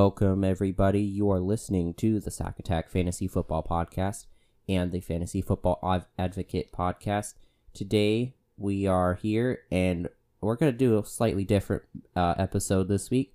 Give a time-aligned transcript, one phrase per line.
[0.00, 1.00] Welcome, everybody.
[1.02, 4.26] You are listening to the Sack Attack Fantasy Football Podcast
[4.68, 7.34] and the Fantasy Football Advocate Podcast.
[7.74, 10.08] Today, we are here and
[10.40, 11.82] we're going to do a slightly different
[12.14, 13.34] uh, episode this week.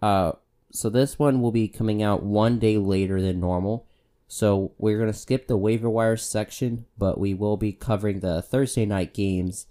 [0.00, 0.34] Uh,
[0.70, 3.88] so, this one will be coming out one day later than normal.
[4.28, 8.42] So, we're going to skip the waiver wire section, but we will be covering the
[8.42, 9.66] Thursday night games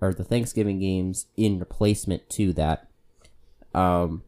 [0.00, 2.88] or the Thanksgiving games in replacement to that.
[3.72, 4.24] Um,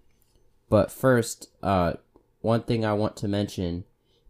[0.72, 1.92] but first, uh,
[2.40, 3.84] one thing I want to mention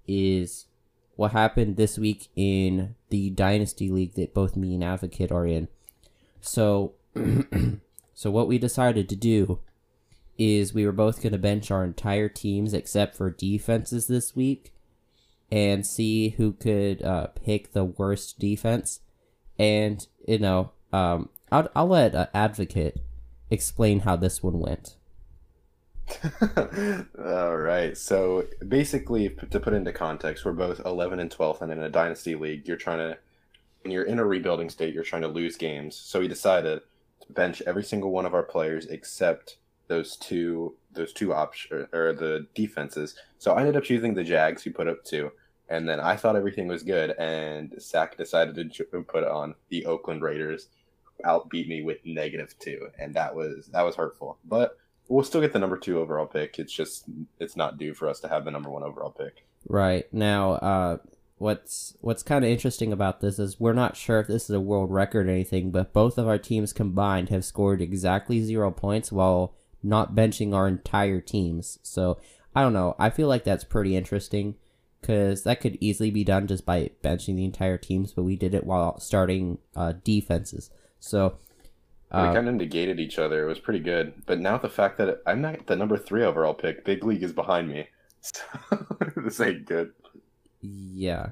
[0.08, 0.66] is
[1.14, 5.68] what happened this week in the Dynasty League that both me and Advocate are in.
[6.40, 6.94] So,
[8.14, 9.60] so what we decided to do
[10.36, 14.72] is we were both going to bench our entire teams except for defenses this week
[15.48, 18.98] and see who could uh, pick the worst defense.
[19.60, 22.96] And, you know, um, I'll, I'll let uh, Advocate
[23.48, 24.96] explain how this one went.
[27.24, 27.96] All right.
[27.96, 32.34] So basically, to put into context, we're both 11 and 12th, and in a dynasty
[32.34, 33.18] league, you're trying to,
[33.82, 35.96] when you're in a rebuilding state, you're trying to lose games.
[35.96, 36.80] So we decided
[37.20, 39.56] to bench every single one of our players except
[39.88, 43.14] those two, those two options or the defenses.
[43.38, 45.32] So I ended up choosing the Jags, who put up two,
[45.68, 50.22] and then I thought everything was good, and Sack decided to put on the Oakland
[50.22, 50.68] Raiders,
[51.24, 55.52] outbeat me with negative two, and that was that was hurtful, but we'll still get
[55.52, 56.58] the number two overall pick.
[56.58, 57.04] It's just
[57.38, 59.44] it's not due for us to have the number one overall pick.
[59.68, 60.98] Right now, uh,
[61.38, 64.60] what's what's kind of interesting about this is we're not sure if this is a
[64.60, 69.12] world record or anything, but both of our teams combined have scored exactly zero points
[69.12, 71.78] while not benching our entire teams.
[71.82, 72.18] So
[72.54, 72.94] I don't know.
[72.98, 74.56] I feel like that's pretty interesting
[75.00, 78.54] because that could easily be done just by benching the entire teams, but we did
[78.54, 80.70] it while starting uh, defenses.
[81.00, 81.38] So
[82.12, 83.42] uh, we kind of negated each other.
[83.42, 84.12] It was pretty good.
[84.26, 87.32] But now the fact that I'm not the number three overall pick, Big League is
[87.32, 87.88] behind me.
[88.24, 89.94] So this ain't good.
[90.60, 91.30] Yeah.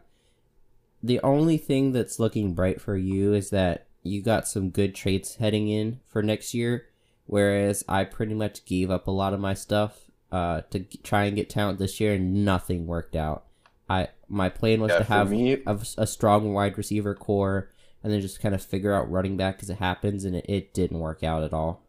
[1.04, 5.36] The only thing that's looking bright for you is that you got some good traits
[5.36, 6.86] heading in for next year,
[7.26, 11.36] whereas I pretty much gave up a lot of my stuff uh, to try and
[11.36, 13.44] get talent this year, and nothing worked out.
[13.88, 17.70] I my plan was yeah, to have me, a, a strong wide receiver core
[18.02, 20.74] and then just kind of figure out running back as it happens, and it, it
[20.74, 21.82] didn't work out at all.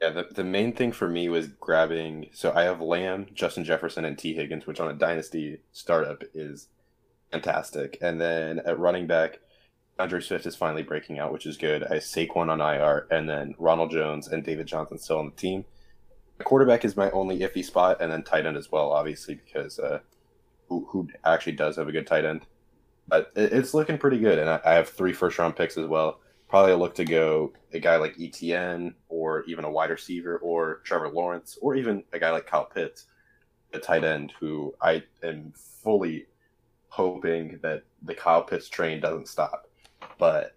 [0.00, 2.28] Yeah, the, the main thing for me was grabbing.
[2.32, 6.68] So I have Lamb, Justin Jefferson, and Tee Higgins, which on a dynasty startup is
[7.32, 7.98] fantastic.
[8.00, 9.40] And then at running back,
[9.98, 11.82] Andre Swift is finally breaking out, which is good.
[11.84, 15.64] I Saquon on IR, and then Ronald Jones and David Johnson still on the team.
[16.36, 19.78] The quarterback is my only iffy spot, and then tight end as well, obviously, because
[19.78, 20.00] uh,
[20.68, 22.42] who, who actually does have a good tight end
[23.08, 24.38] but it's looking pretty good.
[24.38, 26.20] And I have three first round picks as well.
[26.48, 31.08] Probably look to go a guy like ETN or even a wide receiver or Trevor
[31.08, 33.06] Lawrence or even a guy like Kyle Pitts,
[33.72, 36.26] a tight end who I am fully
[36.88, 39.68] hoping that the Kyle Pitts train doesn't stop.
[40.18, 40.56] But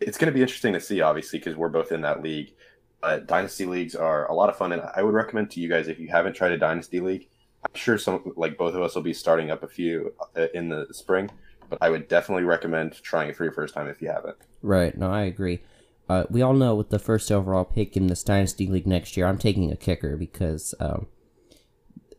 [0.00, 2.54] it's going to be interesting to see, obviously, because we're both in that league.
[3.00, 5.88] But dynasty leagues are a lot of fun, and I would recommend to you guys
[5.88, 7.28] if you haven't tried a dynasty league.
[7.64, 10.68] I'm sure some like both of us will be starting up a few uh, in
[10.70, 11.30] the spring
[11.70, 14.36] but I would definitely recommend trying it for your first time if you haven't.
[14.60, 14.96] Right.
[14.98, 15.60] No, I agree.
[16.08, 19.26] Uh, we all know with the first overall pick in this Dynasty League next year,
[19.26, 21.06] I'm taking a kicker because, um,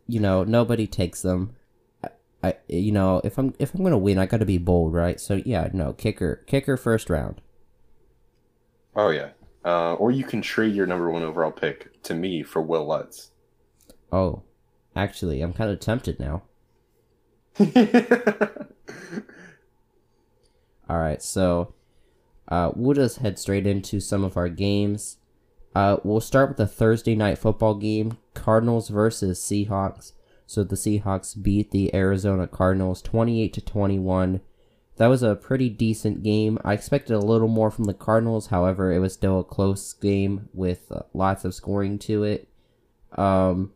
[0.08, 1.58] you know, nobody takes them.
[2.02, 2.10] I,
[2.42, 5.20] I, you know, if I'm if I'm gonna win, I got to be bold, right?
[5.20, 7.42] So yeah, no kicker, kicker first round.
[8.96, 9.32] Oh yeah,
[9.66, 13.32] uh, or you can trade your number one overall pick to me for Wil Lutz.
[14.10, 14.44] Oh,
[14.96, 16.44] actually, I'm kind of tempted now.
[20.92, 21.74] All right, so
[22.50, 25.20] uh, we'll just head straight into some of our games.
[25.74, 30.12] Uh, we'll start with the Thursday night football game: Cardinals versus Seahawks.
[30.46, 34.42] So the Seahawks beat the Arizona Cardinals 28 to 21.
[34.98, 36.60] That was a pretty decent game.
[36.66, 40.50] I expected a little more from the Cardinals, however, it was still a close game
[40.54, 42.50] with uh, lots of scoring to it.
[43.14, 43.72] Um,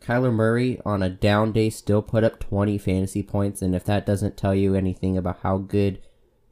[0.00, 4.06] Kyler Murray on a down day still put up 20 fantasy points, and if that
[4.06, 6.00] doesn't tell you anything about how good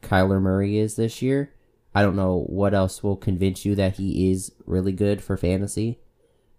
[0.03, 1.55] Kyler Murray is this year,
[1.95, 5.99] I don't know what else will convince you that he is really good for fantasy.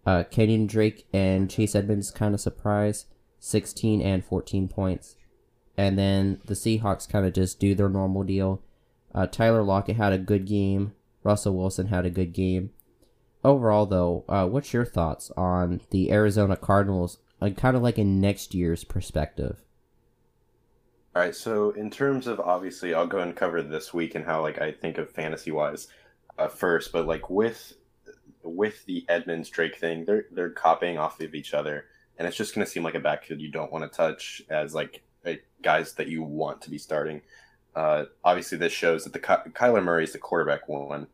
[0.06, 3.06] Uh, Kenyan Drake and Chase Edmonds kind of surprise,
[3.39, 5.15] 16 and 14 points.
[5.77, 8.63] And then the Seahawks kind of just do their normal deal.
[9.13, 10.94] Uh, Tyler Lockett had a good game.
[11.24, 12.71] Russell Wilson had a good game
[13.44, 18.53] overall, though, uh, what's your thoughts on the Arizona Cardinals, kind of like in next
[18.53, 19.63] year's perspective?
[21.15, 24.41] All right, so in terms of obviously, I'll go and cover this week and how
[24.41, 25.88] like I think of fantasy wise
[26.38, 27.74] uh, first, but like with
[28.44, 31.85] with the Edmonds Drake thing, they're they're copying off of each other,
[32.18, 34.75] and it's just going to seem like a backfield you don't want to touch as
[34.75, 35.01] like
[35.62, 37.21] guys that you want to be starting.
[37.75, 41.07] Uh, obviously, this shows that the Ky- Kyler Murray is the quarterback one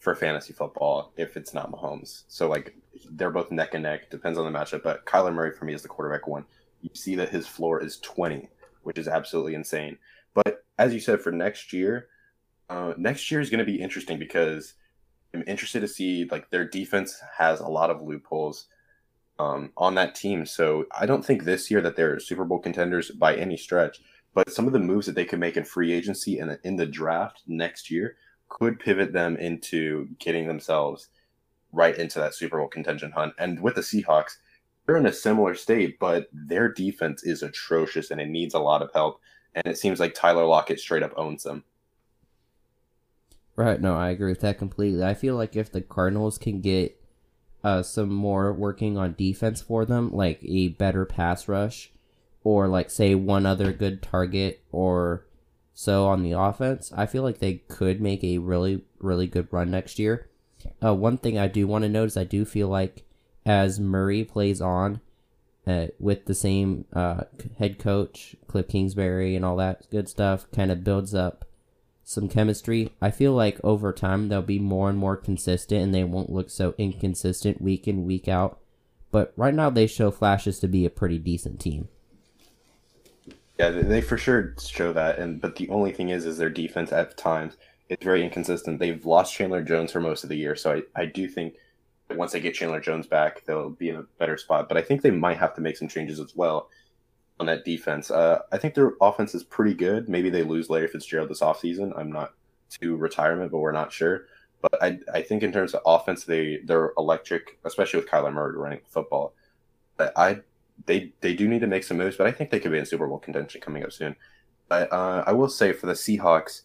[0.00, 2.24] for fantasy football if it's not Mahomes.
[2.26, 2.74] So like
[3.10, 4.10] they're both neck and neck.
[4.10, 6.46] Depends on the matchup, but Kyler Murray for me is the quarterback one.
[6.80, 8.48] You see that his floor is twenty,
[8.82, 9.98] which is absolutely insane.
[10.34, 12.08] But as you said, for next year,
[12.70, 14.74] uh, next year is going to be interesting because
[15.34, 18.66] I'm interested to see like their defense has a lot of loopholes
[19.38, 20.46] um, on that team.
[20.46, 24.00] So I don't think this year that they're Super Bowl contenders by any stretch.
[24.32, 26.86] But some of the moves that they could make in free agency and in the
[26.86, 28.16] draft next year
[28.50, 31.08] could pivot them into getting themselves
[31.72, 33.32] right into that Super Bowl contention hunt.
[33.38, 34.36] And with the Seahawks,
[34.84, 38.82] they're in a similar state, but their defense is atrocious and it needs a lot
[38.82, 39.20] of help.
[39.54, 41.64] And it seems like Tyler Lockett straight up owns them.
[43.56, 43.80] Right.
[43.80, 45.04] No, I agree with that completely.
[45.04, 47.00] I feel like if the Cardinals can get
[47.62, 51.92] uh, some more working on defense for them, like a better pass rush,
[52.42, 55.26] or like say one other good target or
[55.80, 59.70] so on the offense, I feel like they could make a really, really good run
[59.70, 60.28] next year.
[60.84, 63.04] Uh, one thing I do want to note is I do feel like
[63.46, 65.00] as Murray plays on
[65.66, 67.22] uh, with the same uh,
[67.58, 71.46] head coach, Cliff Kingsbury, and all that good stuff, kind of builds up
[72.04, 72.92] some chemistry.
[73.00, 76.50] I feel like over time they'll be more and more consistent and they won't look
[76.50, 78.58] so inconsistent week in, week out.
[79.10, 81.88] But right now they show flashes to be a pretty decent team.
[83.60, 85.18] Yeah, they for sure show that.
[85.18, 87.58] And but the only thing is, is their defense at times
[87.90, 88.78] is very inconsistent.
[88.78, 91.56] They've lost Chandler Jones for most of the year, so I, I do think
[92.08, 94.66] once they get Chandler Jones back, they'll be in a better spot.
[94.66, 96.70] But I think they might have to make some changes as well
[97.38, 98.10] on that defense.
[98.10, 100.08] Uh, I think their offense is pretty good.
[100.08, 101.92] Maybe they lose Larry Fitzgerald this offseason.
[101.98, 102.32] I'm not
[102.80, 104.24] to retirement, but we're not sure.
[104.62, 108.56] But I, I think in terms of offense, they they're electric, especially with Kyler Murray
[108.56, 109.34] running football.
[109.98, 110.40] But I
[110.86, 112.86] they they do need to make some moves, but I think they could be in
[112.86, 114.16] Super Bowl contention coming up soon.
[114.68, 116.62] But uh, I will say for the Seahawks,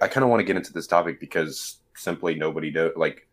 [0.00, 3.28] I kind of want to get into this topic because simply nobody do like.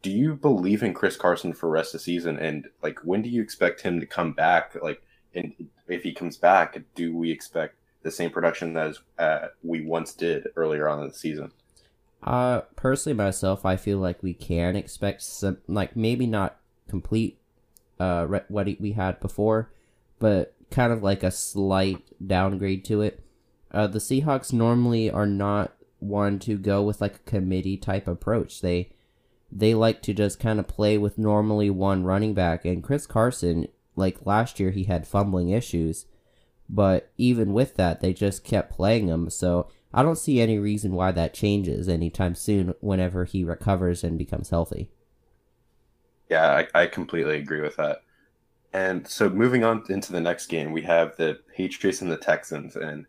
[0.00, 2.38] Do you believe in Chris Carson for rest of the season?
[2.38, 4.76] And like, when do you expect him to come back?
[4.80, 5.02] Like,
[5.34, 5.52] and
[5.88, 10.46] if he comes back, do we expect the same production as uh, we once did
[10.54, 11.50] earlier on in the season?
[12.22, 16.58] Uh, personally, myself, I feel like we can expect some, like maybe not
[16.88, 17.37] complete,
[17.98, 19.72] uh, what we had before,
[20.18, 23.24] but kind of like a slight downgrade to it.
[23.70, 28.60] Uh, the Seahawks normally are not one to go with like a committee type approach.
[28.60, 28.92] They
[29.50, 33.68] they like to just kind of play with normally one running back, and Chris Carson
[33.98, 36.06] like last year, he had fumbling issues,
[36.68, 39.28] but even with that, they just kept playing him.
[39.28, 44.16] So I don't see any reason why that changes anytime soon whenever he recovers and
[44.16, 44.90] becomes healthy.
[46.28, 48.02] Yeah, I, I completely agree with that.
[48.72, 52.76] And so moving on into the next game, we have the Patriots and the Texans.
[52.76, 53.06] And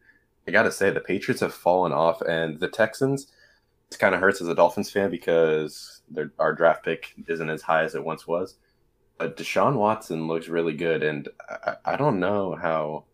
[0.48, 3.28] I got to say, the Patriots have fallen off, and the Texans,
[3.92, 6.02] it kind of hurts as a Dolphins fan because
[6.40, 8.56] our draft pick isn't as high as it once was.
[9.18, 13.06] But Deshaun Watson looks really good, and I, I don't know how.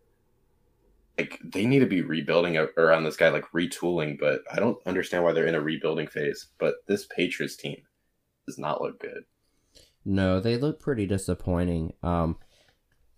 [1.18, 4.18] Like they need to be rebuilding around this guy, like retooling.
[4.20, 6.48] But I don't understand why they're in a rebuilding phase.
[6.58, 7.82] But this Patriots team
[8.46, 9.24] does not look good.
[10.06, 11.92] No, they look pretty disappointing.
[12.00, 12.36] Um,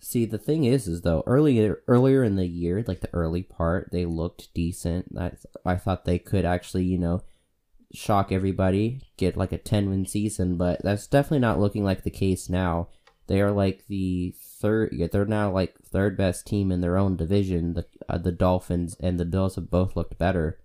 [0.00, 3.90] see, the thing is, is though earlier earlier in the year, like the early part,
[3.92, 5.14] they looked decent.
[5.16, 5.32] I
[5.66, 7.22] I thought they could actually, you know,
[7.92, 12.10] shock everybody, get like a 10 win season, but that's definitely not looking like the
[12.10, 12.88] case now.
[13.26, 17.74] They are like the third, they're now like third best team in their own division.
[17.74, 20.58] The uh, the Dolphins and the Bills have both looked better.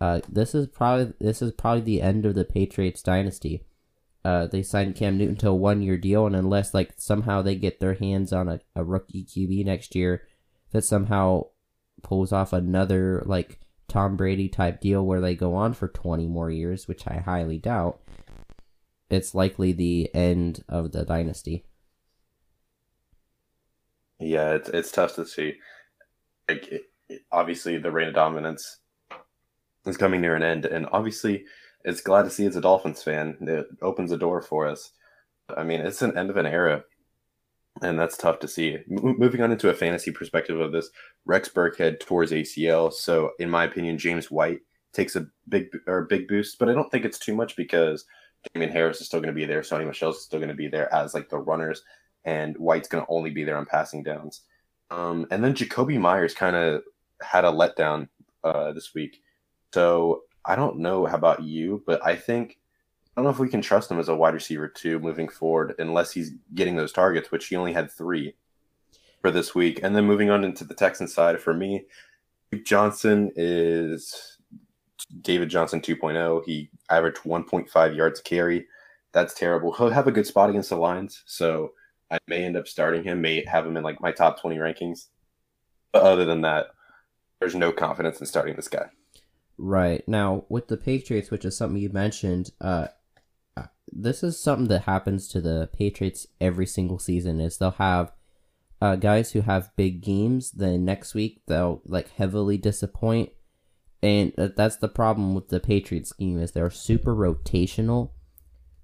[0.00, 3.64] Uh, this is probably this is probably the end of the Patriots dynasty.
[4.24, 7.54] Uh, they signed Cam Newton to a one year deal, and unless like somehow they
[7.54, 10.22] get their hands on a, a rookie QB next year,
[10.72, 11.44] that somehow
[12.02, 16.50] pulls off another like Tom Brady type deal where they go on for 20 more
[16.50, 18.00] years, which I highly doubt,
[19.10, 21.64] it's likely the end of the dynasty.
[24.18, 25.54] Yeah, it's it's tough to see.
[26.48, 28.80] Like, it, it, obviously, the reign of dominance
[29.86, 31.44] is coming near an end, and obviously,
[31.84, 33.36] it's glad to see as a Dolphins fan.
[33.40, 34.90] It opens a door for us.
[35.54, 36.84] I mean, it's an end of an era
[37.82, 38.74] and that's tough to see.
[38.74, 40.90] M- moving on into a fantasy perspective of this,
[41.24, 42.92] Rex Burkhead towards ACL.
[42.92, 44.60] So, in my opinion, James White
[44.92, 48.04] takes a big or big boost, but I don't think it's too much because
[48.52, 50.68] Damien Harris is still going to be there, Sony Michel is still going to be
[50.68, 51.82] there as like the runners,
[52.24, 54.42] and White's going to only be there on passing downs.
[54.90, 56.82] Um, and then Jakobi Meyers kind of
[57.20, 58.08] had a letdown
[58.44, 59.22] uh, this week.
[59.72, 62.58] So I don't know how about you, but I think
[63.16, 65.74] I don't know if we can trust him as a wide receiver too moving forward
[65.78, 68.34] unless he's getting those targets, which he only had three
[69.22, 69.80] for this week.
[69.82, 71.84] And then moving on into the Texan side for me,
[72.64, 74.38] Johnson is
[75.20, 76.44] David Johnson 2.0.
[76.44, 78.66] He averaged 1.5 yards carry.
[79.12, 79.72] That's terrible.
[79.72, 81.72] He'll have a good spot against the Lions, so
[82.10, 85.06] I may end up starting him, may have him in like my top 20 rankings.
[85.92, 86.66] But other than that,
[87.38, 88.90] there's no confidence in starting this guy.
[89.56, 90.06] Right.
[90.08, 92.88] Now, with the Patriots, which is something you mentioned, uh,
[93.90, 98.12] this is something that happens to the Patriots every single season is they'll have
[98.80, 103.30] uh, guys who have big games, then next week they'll like heavily disappoint.
[104.02, 108.10] And that's the problem with the Patriots scheme is they're super rotational.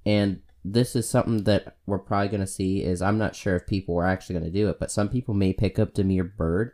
[0.06, 3.66] And this is something that we're probably going to see is I'm not sure if
[3.66, 6.72] people are actually going to do it, but some people may pick up Damiere Byrd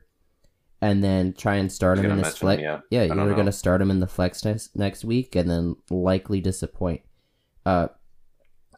[0.87, 2.63] and then try and start him in his flex.
[2.63, 5.77] Yeah, yeah you're going to start him in the flex next, next week and then
[5.91, 7.03] likely disappoint.
[7.65, 7.89] Uh,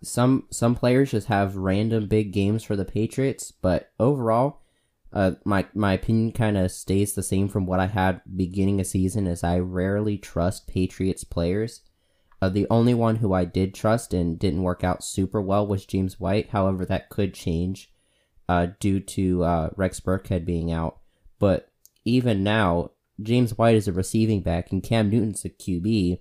[0.02, 4.62] some some players just have random big games for the Patriots, but overall,
[5.12, 8.86] uh, my my opinion kind of stays the same from what I had beginning of
[8.86, 9.26] season.
[9.26, 11.82] Is I rarely trust Patriots players.
[12.40, 15.84] Uh, the only one who I did trust and didn't work out super well was
[15.84, 16.50] James White.
[16.50, 17.92] However, that could change
[18.48, 20.98] uh, due to uh, Rex Burkhead being out.
[21.40, 21.72] But
[22.08, 26.20] even now, James White is a receiving back and Cam Newton's a QB.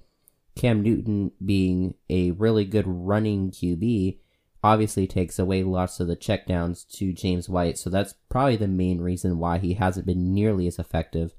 [0.55, 4.17] Cam Newton being a really good running QB
[4.63, 7.77] obviously takes away lots of the checkdowns to James White.
[7.77, 11.33] So that's probably the main reason why he hasn't been nearly as effective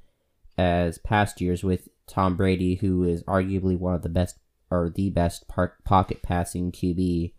[0.57, 4.39] as past years with Tom Brady, who is arguably one of the best
[4.71, 7.33] or the best park, pocket passing QB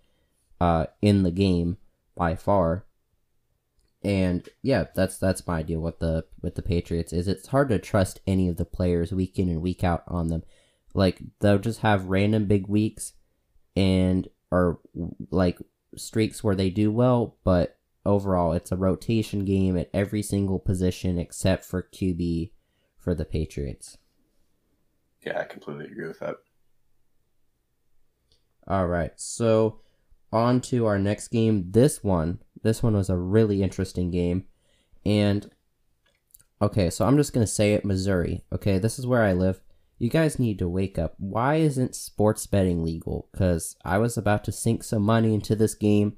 [0.59, 1.77] uh, in the game
[2.15, 2.85] by far.
[4.03, 7.79] And yeah, that's that's my deal with the with the Patriots is it's hard to
[7.79, 10.43] trust any of the players week in and week out on them.
[10.93, 13.13] Like they'll just have random big weeks
[13.75, 14.79] and or
[15.31, 15.59] like
[15.97, 21.19] streaks where they do well, but overall it's a rotation game at every single position
[21.19, 22.51] except for QB
[22.97, 23.97] for the Patriots.
[25.25, 26.37] Yeah, I completely agree with that.
[28.65, 29.11] All right.
[29.17, 29.81] So
[30.31, 31.71] on to our next game.
[31.71, 34.45] This one, this one was a really interesting game.
[35.05, 35.49] And
[36.61, 38.43] okay, so I'm just going to say it Missouri.
[38.51, 39.61] Okay, this is where I live.
[39.97, 41.15] You guys need to wake up.
[41.17, 43.27] Why isn't sports betting legal?
[43.33, 46.17] Cuz I was about to sink some money into this game.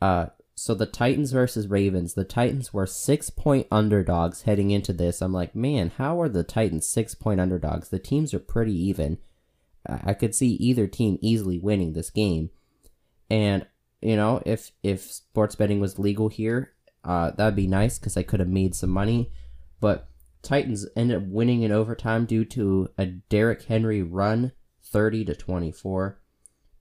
[0.00, 0.26] Uh
[0.58, 2.14] so the Titans versus Ravens.
[2.14, 5.20] The Titans were 6-point underdogs heading into this.
[5.20, 7.90] I'm like, "Man, how are the Titans 6-point underdogs?
[7.90, 9.18] The teams are pretty even."
[9.86, 12.50] I could see either team easily winning this game.
[13.30, 13.66] And
[14.00, 16.74] you know, if if sports betting was legal here,
[17.04, 19.32] uh, that'd be nice because I could have made some money.
[19.80, 20.08] But
[20.42, 25.72] Titans ended up winning in overtime due to a Derrick Henry run, thirty to twenty
[25.72, 26.20] four.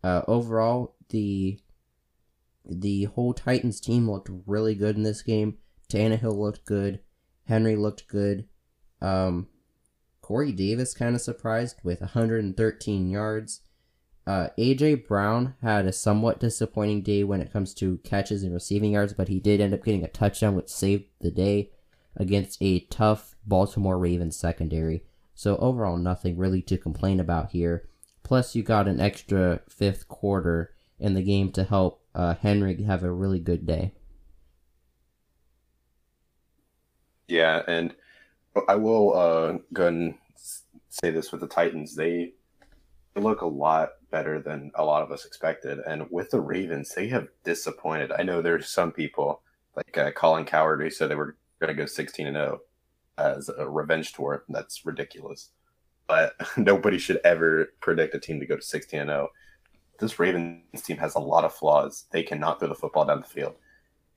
[0.03, 1.60] Uh, overall, the
[2.63, 5.57] the whole Titans team looked really good in this game.
[5.89, 7.00] Tannehill looked good.
[7.48, 8.48] Henry looked good.
[9.01, 9.48] Um,
[10.22, 13.62] Corey Davis kind of surprised with 113 yards.
[14.27, 18.94] Uh, AJ Brown had a somewhat disappointing day when it comes to catches and receiving
[18.94, 21.70] yards, but he did end up getting a touchdown, which saved the day
[22.15, 25.03] against a tough Baltimore Ravens secondary.
[25.36, 27.88] So overall, nothing really to complain about here.
[28.24, 33.03] Plus, you got an extra fifth quarter in the game to help uh, Henry have
[33.03, 33.94] a really good day.
[37.27, 37.94] Yeah, and
[38.67, 40.15] I will uh, go and
[40.89, 41.96] say this with the Titans.
[41.96, 42.34] They
[43.15, 45.79] look a lot better than a lot of us expected.
[45.88, 48.12] And with the Ravens, they have disappointed.
[48.12, 49.41] I know there's some people
[49.75, 52.60] like uh, Colin Cowherd who said they were going to go 16 and 0
[53.17, 54.43] as a revenge tour.
[54.50, 55.50] That's ridiculous.
[56.07, 59.29] But nobody should ever predict a team to go to 16 and 0.
[60.00, 62.05] This Ravens team has a lot of flaws.
[62.12, 63.55] They cannot throw the football down the field.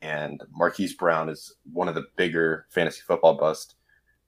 [0.02, 3.74] And Marquise Brown is one of the bigger fantasy football busts.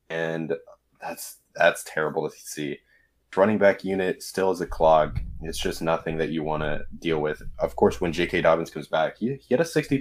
[0.09, 0.55] And
[1.01, 2.79] that's that's terrible to see.
[3.37, 5.21] Running back unit still is a clog.
[5.43, 7.43] It's just nothing that you want to deal with.
[7.59, 8.43] Of course, when J.K.
[8.43, 10.01] Dobbins comes back, he, he had a 60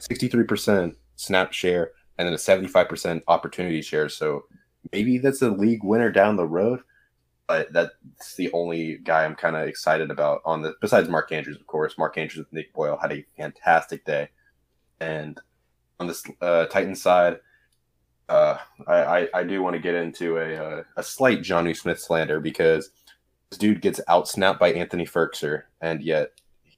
[0.00, 4.08] 63% snap share and then a 75% opportunity share.
[4.08, 4.44] So
[4.92, 6.80] maybe that's a league winner down the road,
[7.46, 11.56] but that's the only guy I'm kind of excited about on the besides Mark Andrews,
[11.56, 11.96] of course.
[11.96, 14.28] Mark Andrews with Nick Boyle had a fantastic day.
[15.00, 15.40] And
[16.00, 17.38] on this uh, Titan side,
[18.28, 21.98] uh, I, I, do want to get into a, a, uh, a slight Jonnu Smith
[21.98, 22.90] slander because
[23.50, 26.32] this dude gets outsnapped by Anthony Firkser, and yet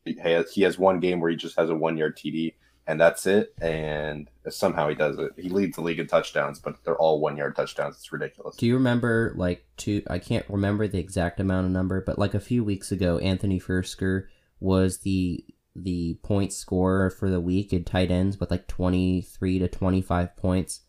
[0.04, 2.54] he has, he has one game where he just has a one yard TD.
[2.86, 3.54] and that's it.
[3.60, 5.32] And somehow he does it.
[5.36, 7.96] He leads the league in touchdowns, but they're all one yard touchdowns.
[7.96, 8.56] It's ridiculous.
[8.56, 10.02] Do you remember like two?
[10.08, 13.60] I can't remember the exact amount of number, but like a few weeks ago, Anthony
[13.60, 14.26] Firkser
[14.60, 15.44] was the
[15.76, 20.02] the point scorer for the week in tight ends with like twenty three to twenty
[20.02, 20.80] five points,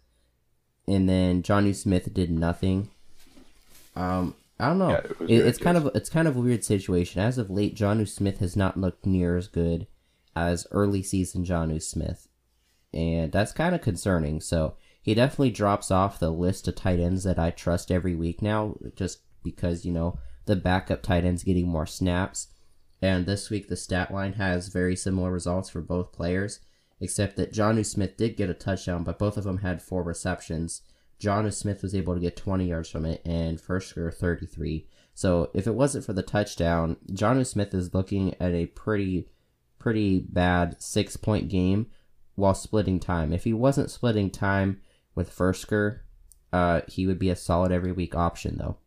[0.91, 2.89] and then Jonnu Smith did nothing.
[3.95, 4.89] Um, I don't know.
[4.89, 7.21] Yeah, it It- it's kind of it's kind of a weird situation.
[7.21, 9.87] As of late, Jonnu Smith has not looked near as good
[10.35, 12.27] as early season Jonnu Smith,
[12.93, 14.39] and that's kind of concerning.
[14.41, 18.41] So he definitely drops off the list of tight ends that I trust every week
[18.41, 22.47] now, just because you know the backup tight ends getting more snaps.
[23.01, 26.59] And this week the stat line has very similar results for both players,
[27.01, 30.83] except that Jonnu Smith did get a touchdown, but both of them had four receptions.
[31.19, 34.87] Jonnu Smith was able to get 20 yards from it, and Firkser 33.
[35.13, 39.27] So if it wasn't for the touchdown, Jonnu Smith is looking at a pretty,
[39.79, 41.87] pretty bad six point game
[42.35, 43.33] while splitting time.
[43.33, 44.81] If he wasn't splitting time
[45.15, 45.99] with Firkser,
[46.53, 48.77] uh, he would be a solid every week option though.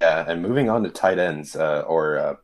[0.00, 2.34] Yeah, and moving on to tight ends uh, or uh,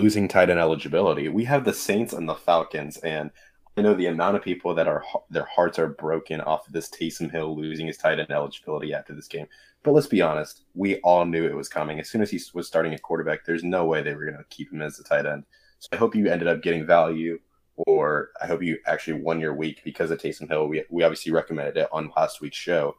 [0.00, 3.30] losing tight end eligibility, we have the Saints and the Falcons, and
[3.76, 6.88] I know the amount of people that are their hearts are broken off of this
[6.88, 9.46] Taysom Hill losing his tight end eligibility after this game.
[9.82, 12.00] But let's be honest, we all knew it was coming.
[12.00, 14.44] As soon as he was starting at quarterback, there's no way they were going to
[14.50, 15.44] keep him as a tight end.
[15.78, 17.38] So I hope you ended up getting value,
[17.76, 20.68] or I hope you actually won your week because of Taysom Hill.
[20.68, 22.96] We we obviously recommended it on last week's show.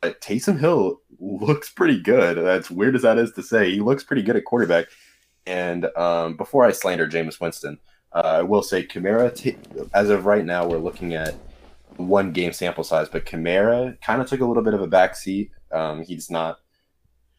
[0.00, 2.36] But Taysom Hill looks pretty good.
[2.38, 3.70] That's weird as that is to say.
[3.70, 4.86] He looks pretty good at quarterback.
[5.46, 7.78] And um, before I slander Jameis Winston,
[8.12, 9.56] uh, I will say Kamara, t-
[9.94, 11.34] as of right now, we're looking at
[11.96, 15.50] one game sample size, but Kamara kind of took a little bit of a backseat.
[15.72, 16.58] Um, he's not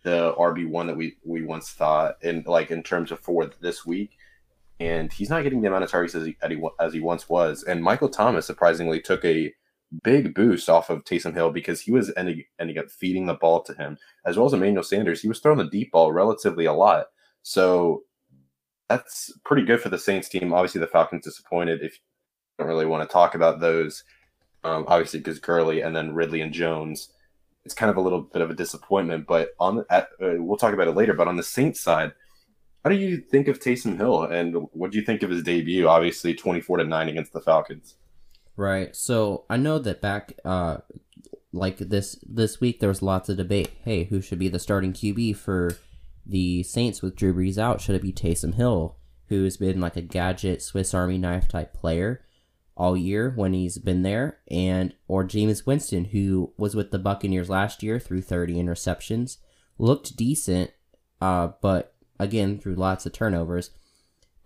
[0.04, 3.86] the RB one that we, we once thought in like in terms of for this
[3.86, 4.12] week,
[4.80, 6.38] and he's not getting the amount of targets as he,
[6.80, 7.64] as he once was.
[7.64, 9.54] And Michael Thomas surprisingly took a
[10.04, 13.62] big boost off of Taysom Hill because he was ending ending up feeding the ball
[13.64, 15.22] to him as well as Emmanuel Sanders.
[15.22, 17.08] He was throwing the deep ball relatively a lot,
[17.44, 18.04] so
[18.90, 20.54] that's pretty good for the Saints team.
[20.54, 21.82] Obviously, the Falcons disappointed.
[21.82, 22.00] If you
[22.60, 24.04] don't really want to talk about those,
[24.64, 27.12] um, obviously because Gurley and then Ridley and Jones,
[27.64, 29.28] it's kind of a little bit of a disappointment.
[29.28, 31.14] But on at, uh, we'll talk about it later.
[31.14, 32.12] But on the Saints side,
[32.84, 35.88] how do you think of Taysom Hill and what do you think of his debut?
[35.88, 37.96] Obviously, twenty four to nine against the Falcons.
[38.58, 38.96] Right.
[38.96, 40.78] So I know that back, uh,
[41.54, 43.72] like this this week, there was lots of debate.
[43.84, 45.78] Hey, who should be the starting QB for
[46.26, 47.82] the Saints with Drew Brees out?
[47.82, 52.24] Should it be Taysom Hill, who's been like a gadget Swiss Army knife type player
[52.76, 57.50] all year when he's been there, and or Jameis Winston, who was with the Buccaneers
[57.50, 59.38] last year through 30 interceptions,
[59.78, 60.72] looked decent,
[61.20, 63.72] uh, but again through lots of turnovers.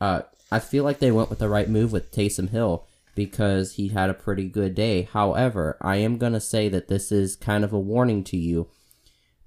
[0.02, 3.90] Uh, I feel like they went with the right move with Taysom Hill because he
[3.90, 5.04] had a pretty good day.
[5.04, 8.68] However, I am to say that this is kind of a warning to you.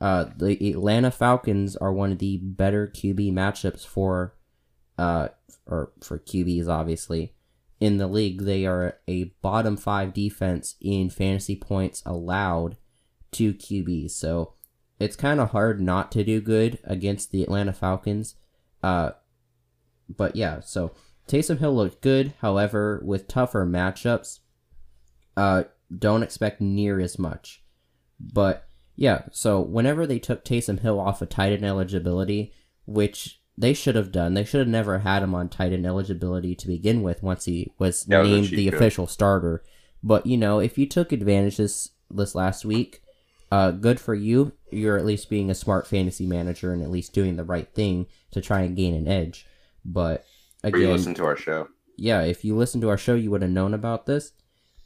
[0.01, 4.35] Uh, the Atlanta Falcons are one of the better QB matchups for,
[4.97, 5.29] uh,
[5.67, 7.35] or for QBs, obviously,
[7.81, 8.43] in the league.
[8.43, 12.77] They are a bottom five defense in fantasy points allowed
[13.33, 14.13] to QBs.
[14.13, 14.55] So
[15.01, 18.37] it's kind of hard not to do good against the Atlanta Falcons.
[18.83, 19.11] Uh,
[20.09, 20.93] but yeah, so
[21.29, 22.35] Taysom Hill looked good.
[22.41, 24.41] However, with tougher matchups,
[25.37, 25.65] uh,
[25.97, 27.65] don't expect near as much.
[28.21, 28.68] But
[29.01, 32.53] yeah, so whenever they took Taysom Hill off of tight end eligibility,
[32.85, 36.57] which they should have done, they should have never had him on tight end eligibility
[36.57, 39.63] to begin with once he was Yeah, it was a named the official starter.
[40.03, 43.01] But you know, if you took advantage this this last week,
[43.53, 44.51] uh, good for you.
[44.73, 48.07] You're at least being a smart fantasy manager and at least doing the right thing
[48.33, 49.47] to try and gain an edge.
[49.85, 50.25] But
[50.73, 51.69] Or you again, listen to our show.
[51.97, 54.33] yeah, if you listen to our show, you would have known about this.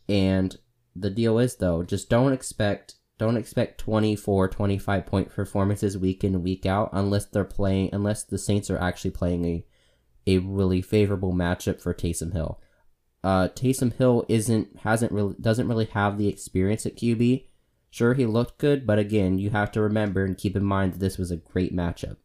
[0.07, 0.55] And
[0.94, 6.42] the deal is though, just don't expect don't expect 24, 25 point performances week in
[6.42, 9.66] week out unless they're playing unless the Saints are actually playing a
[10.27, 12.61] a really favorable matchup for Taysom Hill.
[13.25, 17.46] Uh Taysom Hill isn't hasn't really doesn't really have the experience at QB.
[17.90, 21.01] Sure, he looked good, but again, you have to remember and keep in mind that
[21.01, 22.16] this was a great matchup.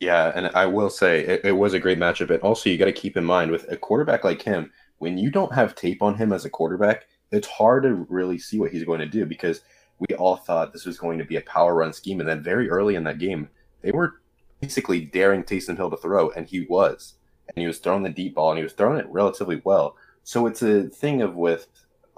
[0.00, 2.30] Yeah, and I will say it, it was a great matchup.
[2.30, 5.30] And also, you got to keep in mind with a quarterback like him, when you
[5.30, 8.84] don't have tape on him as a quarterback, it's hard to really see what he's
[8.84, 9.62] going to do because
[9.98, 12.20] we all thought this was going to be a power run scheme.
[12.20, 13.48] And then very early in that game,
[13.82, 14.20] they were
[14.60, 17.14] basically daring Taysom Hill to throw, and he was.
[17.48, 19.96] And he was throwing the deep ball, and he was throwing it relatively well.
[20.24, 21.66] So it's a thing of with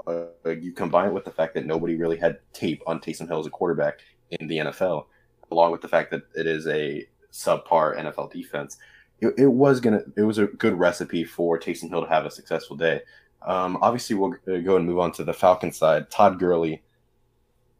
[0.06, 3.40] uh, you combine it with the fact that nobody really had tape on Taysom Hill
[3.40, 4.00] as a quarterback
[4.30, 5.06] in the NFL,
[5.50, 8.76] along with the fact that it is a subpar NFL defense.
[9.20, 12.30] it, it was gonna it was a good recipe for Taysom Hill to have a
[12.30, 13.00] successful day.
[13.46, 16.10] Um, obviously, we'll go and move on to the Falcon side.
[16.10, 16.82] Todd Gurley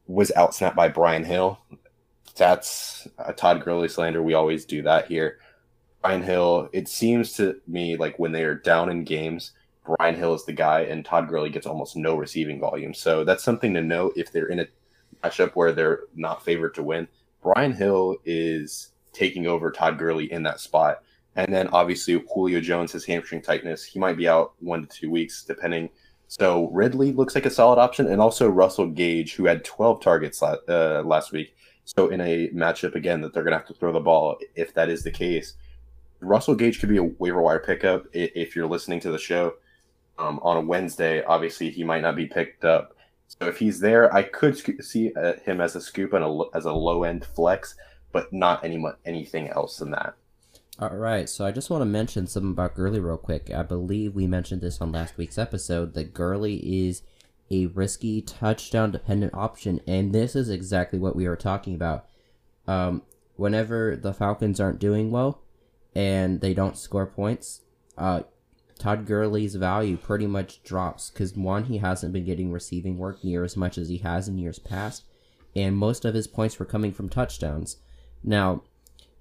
[0.07, 1.59] was outsnapped by Brian Hill.
[2.37, 4.23] That's a Todd Gurley slander.
[4.23, 5.39] We always do that here.
[6.03, 9.53] Brian Hill, it seems to me like when they are down in games,
[9.85, 12.93] Brian Hill is the guy, and Todd Gurley gets almost no receiving volume.
[12.93, 14.67] So that's something to note if they're in a
[15.23, 17.09] matchup where they're not favored to win.
[17.43, 21.03] Brian Hill is taking over Todd Gurley in that spot.
[21.37, 23.85] And then obviously Julio Jones has hamstring tightness.
[23.85, 25.91] He might be out one to two weeks, depending.
[26.29, 30.43] So Ridley looks like a solid option, and also Russell Gage, who had 12 targets
[30.43, 31.55] uh, last week.
[31.85, 34.73] So in a matchup again that they're going to have to throw the ball, if
[34.75, 35.55] that is the case,
[36.21, 39.55] Russell Gage could be a waiver wire pickup if you're listening to the show
[40.19, 41.23] um, on a Wednesday.
[41.25, 42.97] Obviously, he might not be picked up.
[43.27, 46.65] So if he's there, I could see uh, him as a scoop and a, as
[46.65, 47.75] a low end flex,
[48.13, 50.15] but not any anything else than that.
[50.81, 53.49] All right, so I just want to mention something about Gurley real quick.
[53.49, 56.57] I believe we mentioned this on last week's episode that Gurley
[56.87, 57.03] is
[57.49, 62.07] a risky touchdown dependent option, and this is exactly what we were talking about.
[62.67, 63.03] Um,
[63.37, 65.43] whenever the Falcons aren't doing well
[65.95, 67.61] and they don't score points,
[67.97, 68.23] uh,
[68.77, 73.45] Todd Gurley's value pretty much drops because one, he hasn't been getting receiving work near
[73.45, 75.05] as much as he has in years past,
[75.55, 77.77] and most of his points were coming from touchdowns.
[78.25, 78.63] Now,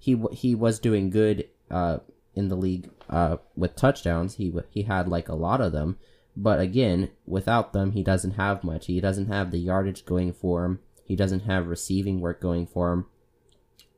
[0.03, 1.99] he he was doing good uh,
[2.35, 4.35] in the league uh, with touchdowns.
[4.35, 5.97] He he had like a lot of them,
[6.35, 8.87] but again, without them, he doesn't have much.
[8.87, 10.79] He doesn't have the yardage going for him.
[11.05, 13.05] He doesn't have receiving work going for him.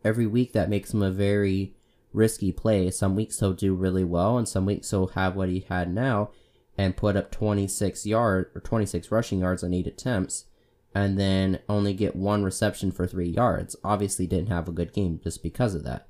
[0.04, 1.74] Every week, that makes him a very
[2.13, 2.91] risky play.
[2.91, 6.30] Some weeks he'll do really well, and some weeks he'll have what he had now
[6.78, 10.46] and put up 26 yard or 26 rushing yards on eight attempts,
[10.95, 13.75] and then only get one reception for three yards.
[13.84, 16.08] Obviously, didn't have a good game just because of that.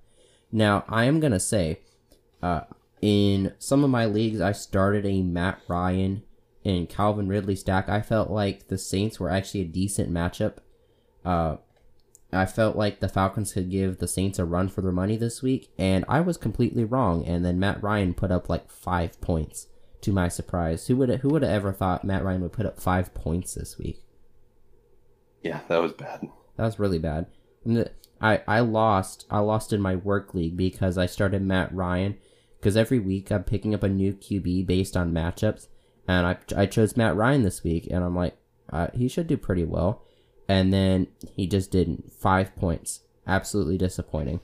[0.51, 1.79] Now, I am gonna say,
[2.41, 2.61] uh,
[3.01, 6.21] in some of my leagues, I started a Matt Ryan
[6.63, 7.89] and Calvin Ridley stack.
[7.89, 10.57] I felt like the Saints were actually a decent matchup.
[11.25, 11.57] Uh,
[12.31, 15.41] I felt like the Falcons could give the Saints a run for their money this
[15.41, 17.25] week, and I was completely wrong.
[17.25, 19.67] And then Matt Ryan put up like five points
[20.01, 20.85] to my surprise.
[20.85, 23.79] Who would who would have ever thought Matt Ryan would put up five points this
[23.79, 24.04] week?
[25.45, 26.27] Yeah, that was bad.
[26.57, 27.27] That was really bad.
[28.21, 32.17] I I lost I lost in my work league because I started Matt Ryan
[32.59, 35.67] because every week I'm picking up a new QB based on matchups,
[36.07, 38.35] and I I chose Matt Ryan this week, and I'm like
[38.69, 40.05] uh, he should do pretty well
[40.47, 42.11] and then he just didn't.
[42.11, 43.01] Five points.
[43.27, 44.41] Absolutely disappointing.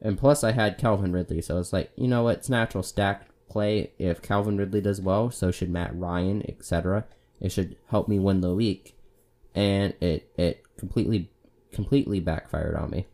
[0.00, 2.38] And plus, I had Calvin Ridley, so it's like, you know what?
[2.38, 3.92] It's natural stack play.
[3.98, 7.04] If Calvin Ridley does well, so should Matt Ryan, etc.
[7.40, 8.96] It should help me win the week,
[9.54, 11.30] and it it completely
[11.72, 13.06] completely backfired on me.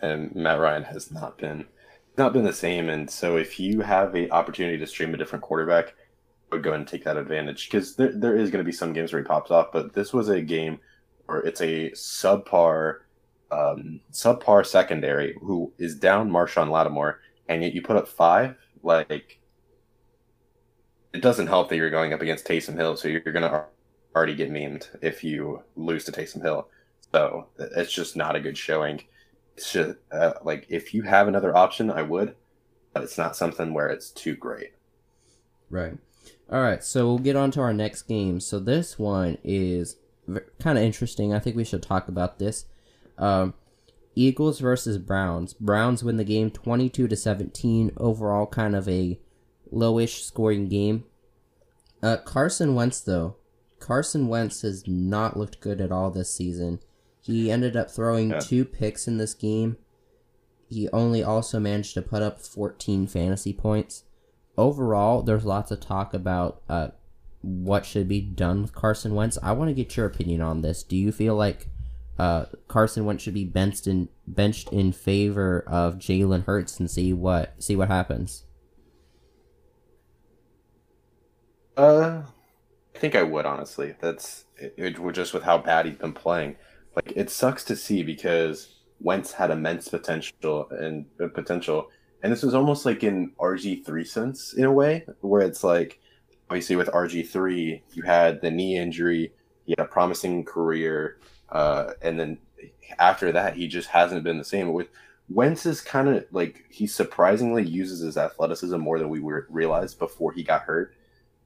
[0.00, 1.66] And Matt Ryan has not been
[2.16, 2.88] not been the same.
[2.88, 5.94] And so, if you have a opportunity to stream a different quarterback,
[6.52, 9.12] would go and take that advantage because there, there is going to be some games
[9.12, 10.78] where he pops off, but this was a game
[11.26, 12.98] where it's a subpar,
[13.50, 18.56] um, subpar secondary who is down Marshon Lattimore, and yet you put up five.
[18.82, 19.40] Like,
[21.12, 23.64] it doesn't help that you're going up against Taysom Hill, so you're going to
[24.14, 26.68] already get memed if you lose to Taysom Hill.
[27.12, 29.02] So it's just not a good showing.
[29.56, 32.34] It's just uh, like if you have another option, I would,
[32.92, 34.72] but it's not something where it's too great.
[35.70, 35.98] Right.
[36.50, 38.38] All right, so we'll get on to our next game.
[38.38, 39.96] So this one is
[40.58, 41.32] kind of interesting.
[41.32, 42.66] I think we should talk about this.
[43.16, 43.54] Um,
[44.14, 45.54] Eagles versus Browns.
[45.54, 47.92] Browns win the game 22 to 17.
[47.96, 49.18] Overall, kind of a
[49.72, 51.04] lowish scoring game.
[52.02, 53.36] Uh, Carson Wentz, though,
[53.82, 56.80] Carson Wentz has not looked good at all this season.
[57.20, 58.40] He ended up throwing yeah.
[58.40, 59.76] two picks in this game.
[60.68, 64.04] He only also managed to put up 14 fantasy points
[64.56, 66.88] overall, there's lots of talk about uh,
[67.40, 69.38] what should be done with Carson Wentz.
[69.42, 70.82] I want to get your opinion on this.
[70.82, 71.68] Do you feel like
[72.18, 77.12] uh, Carson Wentz should be benched in benched in favor of Jalen Hurts and see
[77.12, 78.44] what see what happens?
[81.76, 82.22] Uh,
[83.02, 83.96] think I would honestly.
[84.00, 86.54] That's it, it, just with how bad he's been playing.
[86.94, 91.90] Like it sucks to see because Wentz had immense potential and uh, potential
[92.22, 95.98] and this was almost like in RG3 sense in a way, where it's like
[96.48, 99.32] obviously with RG3 you had the knee injury,
[99.66, 101.18] he had a promising career,
[101.50, 102.38] uh, and then
[103.00, 104.72] after that he just hasn't been the same.
[104.72, 104.86] With
[105.28, 110.30] Wentz is kind of like he surprisingly uses his athleticism more than we realized before
[110.30, 110.94] he got hurt.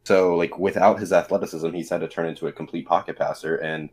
[0.06, 3.90] So like without his athleticism, he's had to turn into a complete pocket passer, and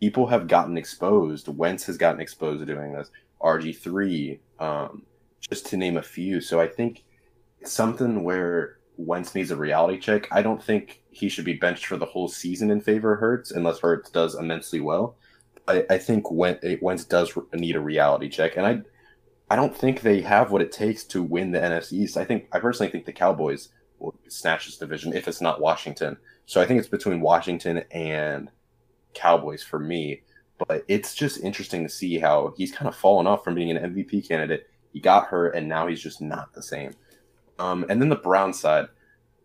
[0.00, 1.46] people have gotten exposed.
[1.46, 3.10] Wentz has gotten exposed to doing this.
[3.42, 5.02] RG three, um,
[5.42, 6.40] just to name a few.
[6.40, 7.04] So I think
[7.64, 10.26] something where Wentz needs a reality check.
[10.32, 13.50] I don't think he should be benched for the whole season in favor of Hurts
[13.50, 15.16] unless Hurts does immensely well.
[15.68, 18.80] I, I think Wentz does need a reality check, and I
[19.50, 22.16] I don't think they have what it takes to win the NFC East.
[22.16, 23.68] I think I personally think the Cowboys
[24.02, 26.16] will snatch this division if it's not Washington.
[26.46, 28.50] So I think it's between Washington and
[29.14, 30.22] Cowboys for me.
[30.66, 33.94] But it's just interesting to see how he's kind of fallen off from being an
[33.94, 34.68] MVP candidate.
[34.92, 36.94] He got hurt, and now he's just not the same.
[37.58, 38.86] Um, and then the Brown side,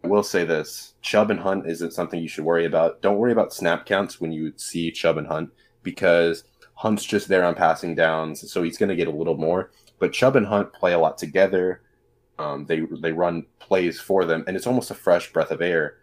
[0.04, 3.02] I will say this: Chubb and Hunt isn't something you should worry about.
[3.02, 5.50] Don't worry about snap counts when you see Chubb and Hunt
[5.82, 6.44] because
[6.74, 9.72] Hunt's just there on passing downs, so he's going to get a little more.
[10.00, 11.82] But Chubb and Hunt play a lot together.
[12.40, 15.98] Um, they they run plays for them, and it's almost a fresh breath of air,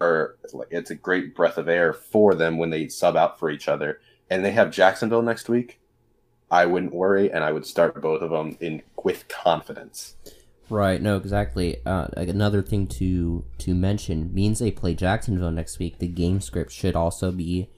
[0.00, 0.36] or
[0.70, 4.00] it's a great breath of air for them when they sub out for each other.
[4.30, 5.80] And they have Jacksonville next week.
[6.50, 10.16] I wouldn't worry, and I would start both of them in with confidence.
[10.70, 11.00] Right.
[11.00, 11.76] No, exactly.
[11.84, 15.98] Uh, another thing to to mention means they play Jacksonville next week.
[15.98, 17.68] The game script should also be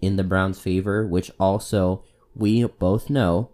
[0.00, 2.04] in the Browns' favor, which also
[2.36, 3.50] we both know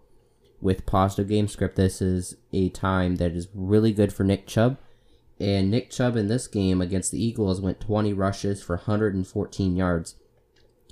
[0.61, 4.77] with positive game script, this is a time that is really good for Nick Chubb.
[5.39, 10.15] And Nick Chubb in this game against the Eagles went 20 rushes for 114 yards.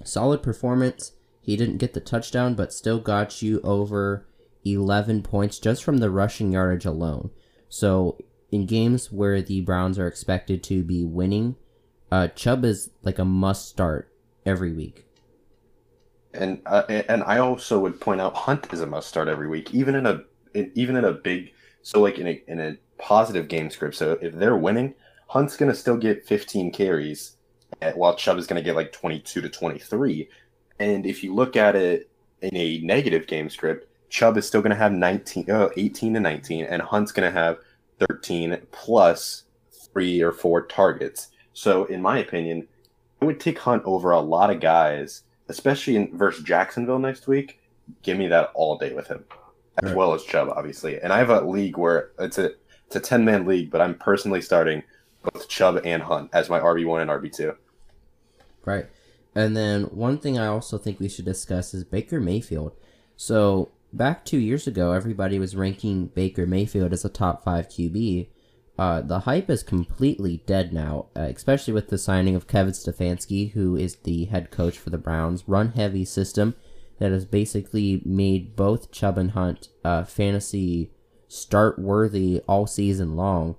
[0.03, 1.11] Solid performance.
[1.41, 4.27] He didn't get the touchdown, but still got you over
[4.65, 7.29] 11 points just from the rushing yardage alone.
[7.69, 8.17] So,
[8.51, 11.55] in games where the Browns are expected to be winning,
[12.11, 14.11] uh, Chubb is like a must start
[14.45, 15.05] every week.
[16.33, 19.73] And uh, and I also would point out Hunt is a must start every week,
[19.73, 20.21] even in a
[20.53, 23.95] in, even in a big so like in a in a positive game script.
[23.95, 24.93] So if they're winning,
[25.27, 27.37] Hunt's gonna still get 15 carries,
[27.81, 30.29] eh, while Chubb is gonna get like 22 to 23.
[30.79, 32.09] And if you look at it
[32.41, 36.65] in a negative game script, Chubb is still gonna have 19, uh, 18 to 19,
[36.65, 37.57] and Hunt's gonna have
[37.99, 41.29] 13 plus three or four targets.
[41.53, 42.67] So in my opinion,
[43.21, 47.59] I would take Hunt over a lot of guys especially in versus Jacksonville next week,
[48.03, 49.25] give me that all day with him,
[49.83, 49.97] as right.
[49.97, 50.99] well as Chubb, obviously.
[51.01, 52.51] And I have a league where it's a
[52.87, 54.83] it's a ten man league, but I'm personally starting
[55.23, 57.55] both Chubb and Hunt as my RB one and RB two.
[58.63, 58.85] Right,
[59.35, 62.73] and then one thing I also think we should discuss is Baker Mayfield.
[63.17, 68.27] So back two years ago, everybody was ranking Baker Mayfield as a top five QB.
[68.79, 73.51] Uh, the hype is completely dead now, uh, especially with the signing of Kevin Stefanski,
[73.51, 75.43] who is the head coach for the Browns.
[75.47, 76.55] Run heavy system
[76.97, 80.93] that has basically made both Chubb and Hunt uh, fantasy
[81.27, 83.57] start worthy all season long.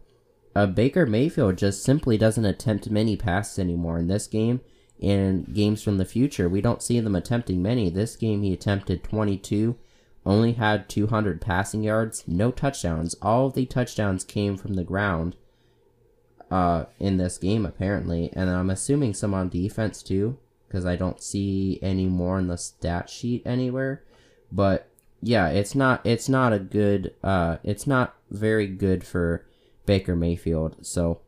[0.56, 4.62] Uh, Baker Mayfield just simply doesn't attempt many passes anymore in this game.
[4.98, 7.90] In games from the future, we don't see them attempting many.
[7.90, 9.76] This game, he attempted 22
[10.26, 13.14] only had 200 passing yards, no touchdowns.
[13.22, 15.36] All of the touchdowns came from the ground
[16.50, 18.30] uh, in this game, apparently.
[18.34, 22.58] And I'm assuming some on defense, too, because I don't see any more in the
[22.58, 24.02] stat sheet anywhere.
[24.52, 24.90] But
[25.22, 29.46] yeah, it's not it's not a good uh, it's not very good for
[29.86, 30.84] Baker Mayfield.
[30.86, 31.20] So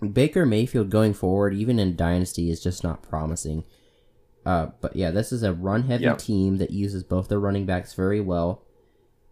[0.00, 3.64] Baker Mayfield going forward, even in Dynasty, is just not promising.
[4.50, 6.18] Uh, but yeah, this is a run heavy yep.
[6.18, 8.64] team that uses both their running backs very well,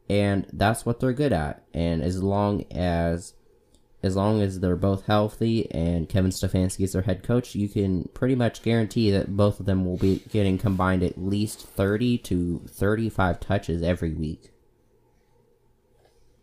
[0.08, 1.64] and that's what they're good at.
[1.74, 3.34] And as long as
[4.00, 8.08] as long as they're both healthy and Kevin Stefanski is their head coach, you can
[8.14, 12.62] pretty much guarantee that both of them will be getting combined at least 30 to
[12.68, 14.52] 35 touches every week.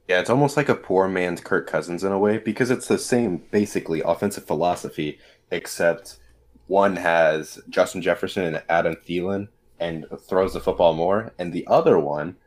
[0.10, 2.98] Yeah, it's almost like a poor man's Kirk Cousins in a way because it's the
[2.98, 5.18] same basically offensive philosophy,
[5.50, 6.18] except
[6.68, 9.48] one has Justin Jefferson and Adam Thielen
[9.80, 12.38] and throws the football more, and the other one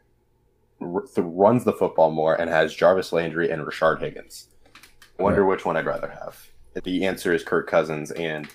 [0.81, 4.49] r- runs the football more and has Jarvis Landry and Rashard Higgins.
[5.19, 5.51] I wonder right.
[5.51, 6.51] which one I'd rather have.
[6.85, 8.49] The answer is Kirk Cousins and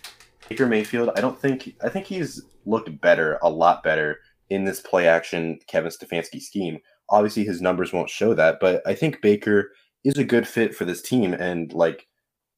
[0.47, 1.11] Baker Mayfield.
[1.15, 5.59] I don't think I think he's looked better, a lot better in this play action
[5.67, 6.79] Kevin Stefanski scheme.
[7.09, 9.71] Obviously, his numbers won't show that, but I think Baker
[10.03, 11.33] is a good fit for this team.
[11.33, 12.07] And like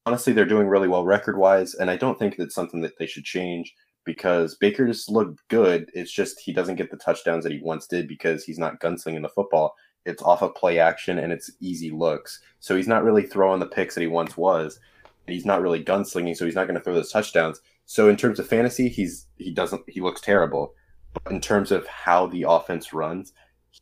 [0.05, 3.07] honestly, they're doing really well record wise, and I don't think that's something that they
[3.07, 5.89] should change because Baker's looked good.
[5.93, 9.23] It's just he doesn't get the touchdowns that he once did because he's not gunslinging
[9.23, 9.75] the football.
[10.05, 12.39] It's off of play action and it's easy looks.
[12.59, 14.79] So he's not really throwing the picks that he once was.
[15.25, 17.61] He's not really gunslinging, so he's not going to throw those touchdowns.
[17.87, 20.75] So in terms of fantasy, he's he doesn't he looks terrible.
[21.13, 23.33] But in terms of how the offense runs,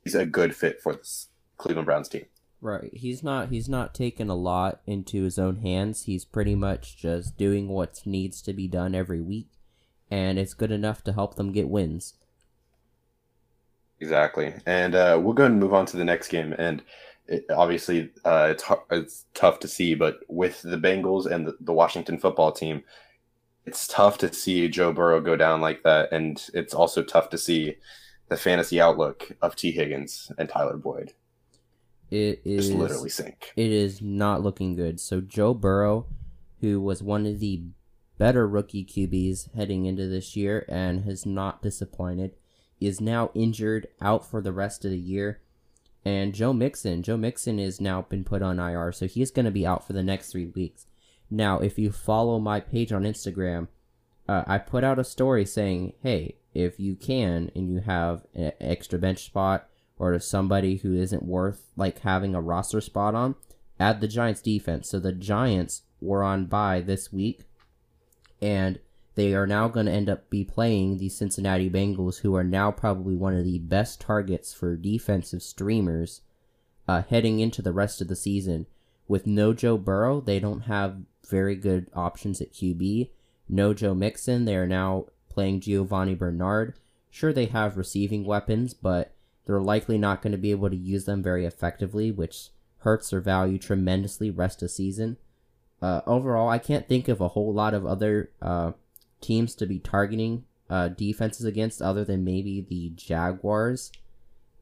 [0.03, 2.25] he's a good fit for this Cleveland Browns team.
[2.63, 2.91] Right.
[2.93, 6.03] He's not he's not taking a lot into his own hands.
[6.03, 9.49] He's pretty much just doing what needs to be done every week
[10.09, 12.13] and it's good enough to help them get wins.
[13.99, 14.53] Exactly.
[14.65, 16.81] And uh, we'll go and move on to the next game and
[17.27, 21.73] it, obviously uh, it's it's tough to see, but with the Bengals and the, the
[21.73, 22.81] Washington football team,
[23.65, 27.37] it's tough to see Joe Burrow go down like that, and it's also tough to
[27.37, 27.75] see
[28.29, 31.13] the fantasy outlook of Tee Higgins and Tyler Boyd.
[32.13, 33.53] It is Just literally sink.
[33.55, 34.99] It is not looking good.
[34.99, 36.05] So Joe Burrow,
[36.61, 37.63] who was one of the
[38.19, 42.35] better rookie QBs heading into this year and has not disappointed,
[42.79, 45.41] is now injured out for the rest of the year.
[46.05, 49.51] And Joe Mixon, Joe Mixon is now been put on IR, so he's going to
[49.51, 50.85] be out for the next three weeks.
[51.31, 53.69] Now, if you follow my page on Instagram,
[54.29, 58.51] uh, I put out a story saying, hey, if you can and you have an
[58.61, 59.67] extra bench spot
[59.99, 63.35] or to somebody who isn't worth like having a roster spot on,
[63.79, 64.89] add the Giants defense.
[64.89, 67.41] So the Giants were on bye this week,
[68.41, 68.79] and
[69.15, 72.71] they are now going to end up be playing the Cincinnati Bengals, who are now
[72.71, 76.21] probably one of the best targets for defensive streamers
[76.87, 78.65] uh, heading into the rest of the season.
[79.07, 83.09] With no Joe Burrow, they don't have very good options at QB.
[83.47, 86.73] No Joe Mixon, they are now playing Giovani Bernard.
[87.09, 89.12] Sure, they have receiving weapons, but
[89.45, 93.21] they're likely not going to be able to use them very effectively, which hurts their
[93.21, 95.17] value tremendously rest of season.
[95.81, 98.71] Uh, overall, I can't think of a whole lot of other uh,
[99.19, 103.91] teams to be targeting uh, defenses against other than maybe the Jaguars.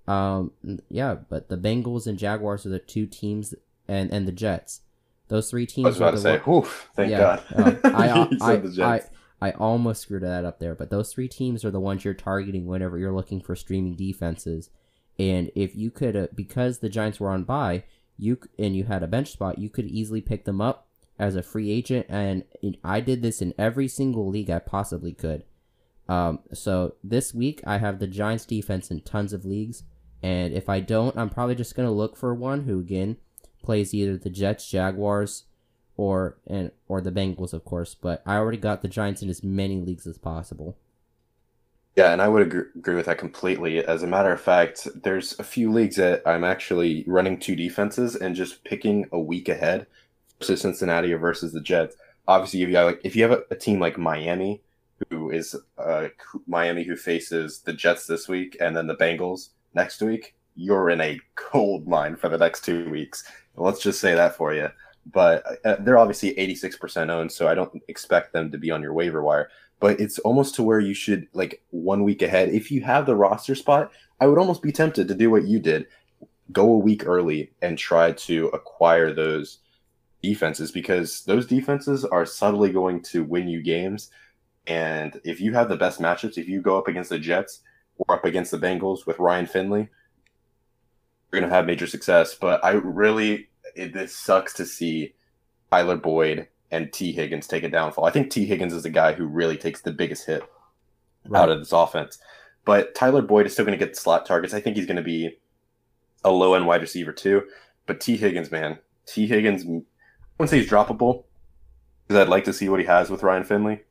[0.07, 0.51] Um,
[0.89, 3.53] yeah, but the Bengals and Jaguars are the two teams,
[3.87, 4.81] and and the Jets.
[5.27, 5.85] Those three teams.
[5.85, 6.63] I was about to say, one...
[6.95, 7.43] thank yeah, God.
[7.55, 7.75] Uh,
[8.41, 9.01] I, I, I,
[9.41, 12.67] I almost screwed that up there, but those three teams are the ones you're targeting
[12.67, 14.69] whenever you're looking for streaming defenses.
[15.17, 17.83] And if you could, uh, because the Giants were on bye,
[18.17, 21.43] you and you had a bench spot, you could easily pick them up as a
[21.43, 22.43] free agent, and
[22.83, 25.43] I did this in every single league I possibly could.
[26.09, 29.83] Um, so this week I have the Giants defense in tons of leagues,
[30.23, 33.17] and if I don't, I'm probably just gonna look for one who again
[33.63, 35.45] plays either the Jets, Jaguars,
[35.97, 37.95] or and or the Bengals, of course.
[37.95, 40.77] But I already got the Giants in as many leagues as possible.
[41.95, 43.85] Yeah, and I would agree, agree with that completely.
[43.85, 48.15] As a matter of fact, there's a few leagues that I'm actually running two defenses
[48.15, 49.87] and just picking a week ahead
[50.39, 51.97] versus Cincinnati or versus the Jets.
[52.27, 54.61] Obviously, if you have like if you have a, a team like Miami,
[55.09, 56.07] who is uh,
[56.47, 61.01] Miami who faces the Jets this week and then the Bengals next week, you're in
[61.01, 61.19] a
[61.51, 63.23] gold mine for the next two weeks.
[63.55, 64.69] Let's just say that for you.
[65.05, 68.93] But uh, they're obviously 86% owned, so I don't expect them to be on your
[68.93, 69.49] waiver wire.
[69.79, 72.49] But it's almost to where you should like one week ahead.
[72.49, 75.59] If you have the roster spot, I would almost be tempted to do what you
[75.59, 75.87] did,
[76.51, 79.57] go a week early and try to acquire those
[80.21, 84.11] defenses because those defenses are subtly going to win you games.
[84.67, 87.61] And if you have the best matchups, if you go up against the Jets
[87.97, 89.89] or up against the Bengals with Ryan Finley,
[91.31, 92.35] you're going to have major success.
[92.35, 95.13] But I really, it, this sucks to see
[95.71, 98.05] Tyler Boyd and Tee Higgins take a downfall.
[98.05, 100.43] I think Tee Higgins is the guy who really takes the biggest hit
[101.27, 101.41] right.
[101.41, 102.19] out of this offense.
[102.63, 104.53] But Tyler Boyd is still going to get slot targets.
[104.53, 105.37] I think he's going to be
[106.23, 107.43] a low end wide receiver too.
[107.85, 109.81] But Tee Higgins, man, Tee Higgins I
[110.37, 111.25] wouldn't say he's droppable
[112.07, 113.81] because I'd like to see what he has with Ryan Finley,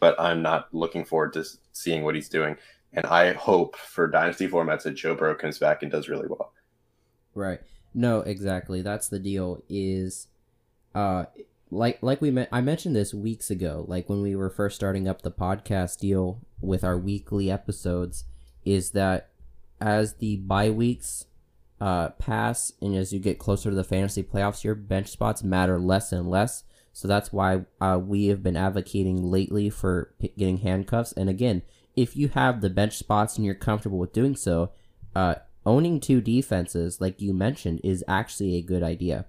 [0.00, 2.56] but I'm not looking forward to seeing what he's doing.
[2.92, 6.52] And I hope for dynasty formats that Joe Burrow comes back and does really well.
[7.34, 7.60] Right.
[7.98, 8.80] No, exactly.
[8.80, 9.60] That's the deal.
[9.68, 10.28] Is
[10.94, 11.24] uh,
[11.68, 15.22] like like we I mentioned this weeks ago, like when we were first starting up
[15.22, 18.24] the podcast deal with our weekly episodes,
[18.64, 19.30] is that
[19.80, 21.24] as the bye weeks
[21.80, 25.80] uh, pass and as you get closer to the fantasy playoffs, your bench spots matter
[25.80, 26.62] less and less.
[26.92, 31.10] So that's why uh, we have been advocating lately for p- getting handcuffs.
[31.14, 31.62] And again,
[31.96, 34.70] if you have the bench spots and you're comfortable with doing so,
[35.16, 35.34] uh,
[35.68, 39.26] owning two defenses, like you mentioned, is actually a good idea.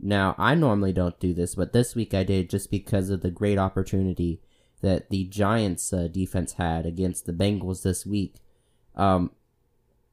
[0.00, 3.30] Now, I normally don't do this, but this week I did just because of the
[3.30, 4.40] great opportunity
[4.80, 8.36] that the Giants' uh, defense had against the Bengals this week.
[8.96, 9.30] Um,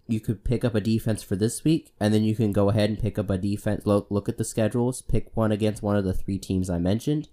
[0.08, 2.90] you could pick up a defense for this week, and then you can go ahead
[2.90, 3.86] and pick up a defense.
[3.86, 7.30] Look, look at the schedules, pick one against one of the three teams I mentioned,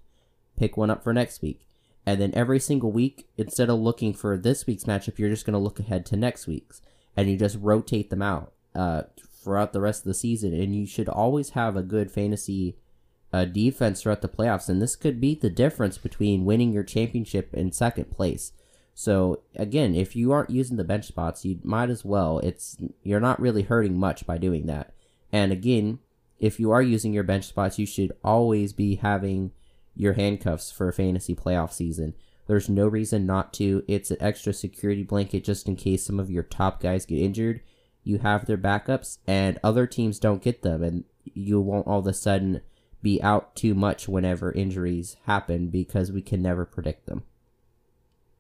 [0.57, 1.67] pick one up for next week.
[2.07, 5.55] And then every single week, instead of looking for this week's matchup, you're just going
[5.55, 6.81] to look ahead to next week's.
[7.19, 9.03] And you just rotate them out uh,
[9.43, 10.55] throughout the rest of the season.
[10.55, 12.77] And you should always have a good fantasy
[13.33, 14.69] uh, defense throughout the playoffs.
[14.69, 18.53] And this could be the difference between winning your championship in second place.
[18.95, 22.39] So again, if you aren't using the bench spots, you might as well.
[22.39, 24.93] It's you're not really hurting much by doing that.
[25.33, 25.99] And again,
[26.39, 29.53] if you are using your bench spots, you should always be having
[29.95, 32.14] your handcuffs for a fantasy playoff season.
[32.49, 33.85] There's no reason not to.
[33.87, 37.61] It's an extra security blanket just in case some of your top guys get injured.
[38.03, 42.07] you have their backups, and other teams don't get them, and you won't all of
[42.07, 42.63] a sudden
[43.03, 47.23] be out too much whenever injuries happen because we can never predict them.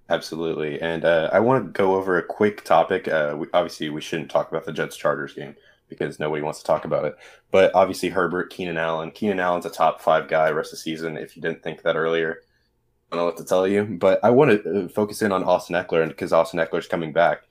[0.08, 3.06] Absolutely, and uh, I want to go over a quick topic.
[3.08, 5.54] Uh, we, obviously, we shouldn't talk about the Jets Chargers game
[5.90, 7.16] because nobody wants to talk about it.
[7.50, 9.10] But obviously, Herbert, Keenan Allen.
[9.10, 11.18] Keenan Allen's a top five guy rest of the season.
[11.18, 12.40] If you didn't think that earlier,
[13.10, 13.84] don't know what to tell you.
[13.84, 17.42] But I want to uh, focus in on Austin Ekeler because Austin Ekeler's coming back.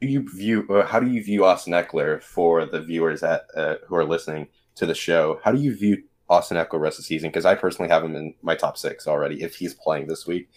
[0.00, 0.84] Do you view?
[0.86, 4.86] How do you view Austin Ekeler for the viewers that uh, who are listening to
[4.86, 5.40] the show?
[5.44, 7.30] How do you view Austin Ekeler rest of the season?
[7.30, 9.42] Because I personally have him in my top six already.
[9.42, 10.48] If he's playing this week,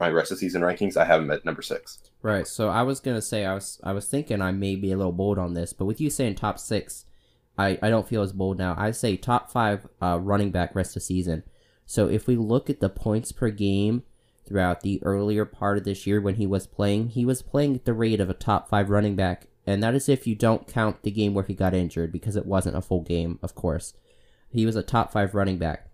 [0.00, 1.98] my rest of season rankings, I have him at number six.
[2.22, 2.46] Right.
[2.46, 5.12] So I was gonna say I was I was thinking I may be a little
[5.12, 7.04] bold on this, but with you saying top six,
[7.58, 8.74] I, I don't feel as bold now.
[8.78, 11.44] I say top five uh, running back rest of season.
[11.86, 14.02] So if we look at the points per game
[14.46, 17.84] throughout the earlier part of this year when he was playing, he was playing at
[17.84, 21.02] the rate of a top five running back, and that is if you don't count
[21.02, 23.94] the game where he got injured because it wasn't a full game, of course.
[24.48, 25.88] He was a top five running back.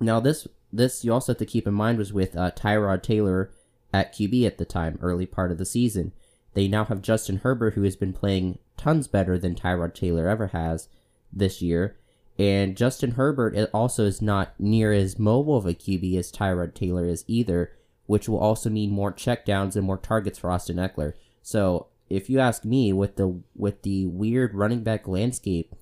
[0.00, 3.50] Now this this you also have to keep in mind was with uh, Tyrod Taylor
[3.92, 6.12] at QB at the time, early part of the season.
[6.54, 10.48] They now have Justin Herbert, who has been playing tons better than Tyrod Taylor ever
[10.48, 10.88] has
[11.32, 11.96] this year.
[12.38, 17.06] And Justin Herbert also is not near as mobile of a QB as Tyrod Taylor
[17.06, 17.72] is either,
[18.06, 21.14] which will also mean more checkdowns and more targets for Austin Ekeler.
[21.42, 25.74] So if you ask me, with the with the weird running back landscape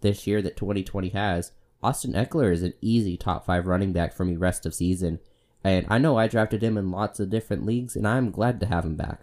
[0.00, 1.52] this year that 2020 has,
[1.82, 5.18] Austin Ekeler is an easy top five running back for me rest of season.
[5.64, 8.66] And I know I drafted him in lots of different leagues, and I'm glad to
[8.66, 9.20] have him back.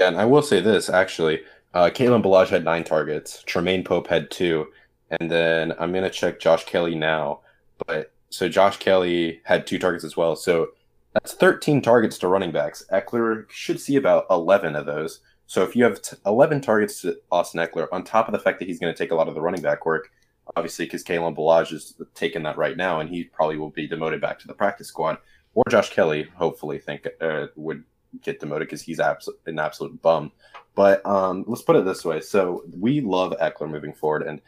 [0.00, 1.40] Yeah, and I will say this actually.
[1.72, 3.42] Uh, Kalen Ballage had nine targets.
[3.46, 4.68] Troymaine Pope had two.
[5.10, 7.40] And then I'm going to check Josh Kelley now.
[7.86, 10.36] But so Josh Kelley had two targets as well.
[10.36, 10.68] So
[11.12, 12.84] that's 13 targets to running backs.
[12.92, 15.20] Ekeler should see about 11 of those.
[15.46, 18.58] So if you have t- 11 targets to Austin Ekeler, on top of the fact
[18.58, 20.10] that he's going to take a lot of the running back work,
[20.56, 24.20] obviously because Kalen Ballage is taking that right now, and he probably will be demoted
[24.20, 25.18] back to the practice squad.
[25.54, 27.84] Or Josh Kelley, hopefully, think uh, would
[28.22, 30.32] get demoted because he's abs- an absolute bum.
[30.74, 34.40] But um, let's put it this way: so we love Ekeler moving forward, and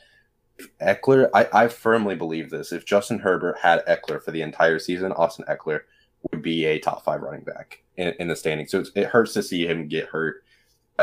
[0.80, 2.72] Ekeler, I, I firmly believe this.
[2.72, 5.80] If Justin Herbert had Ekeler for the entire season, Austin Ekeler
[6.30, 8.66] would be a top five running back in, in the standing.
[8.66, 10.42] So it hurts to see him get hurt.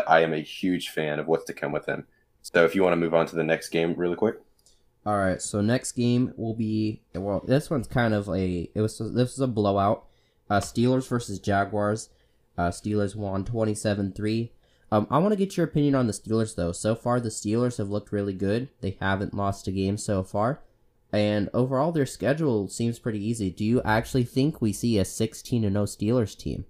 [0.08, 2.06] I am a huge fan of what's to come with him.
[2.42, 4.36] So if you want to move on to the next game really quick.
[5.06, 7.44] All right, so next game will be well.
[7.46, 10.06] This one's kind of a it was this is a blowout.
[10.50, 12.10] Uh, Steelers versus Jaguars.
[12.58, 14.50] Uh, Steelers won 27-3.
[14.94, 16.72] Um, I want to get your opinion on the Steelers though.
[16.72, 18.70] So far, the Steelers have looked really good.
[18.82, 20.62] They haven't lost a game so far,
[21.12, 23.50] and overall, their schedule seems pretty easy.
[23.50, 26.66] Do you actually think we see a 16 0 Steelers team?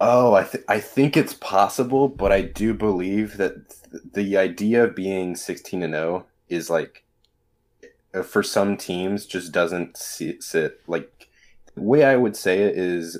[0.00, 3.54] Oh, I th- I think it's possible, but I do believe that
[3.92, 7.04] th- the idea of being 16 and 0 is like
[8.12, 11.28] uh, for some teams just doesn't sit, sit like
[11.76, 13.18] the way I would say it is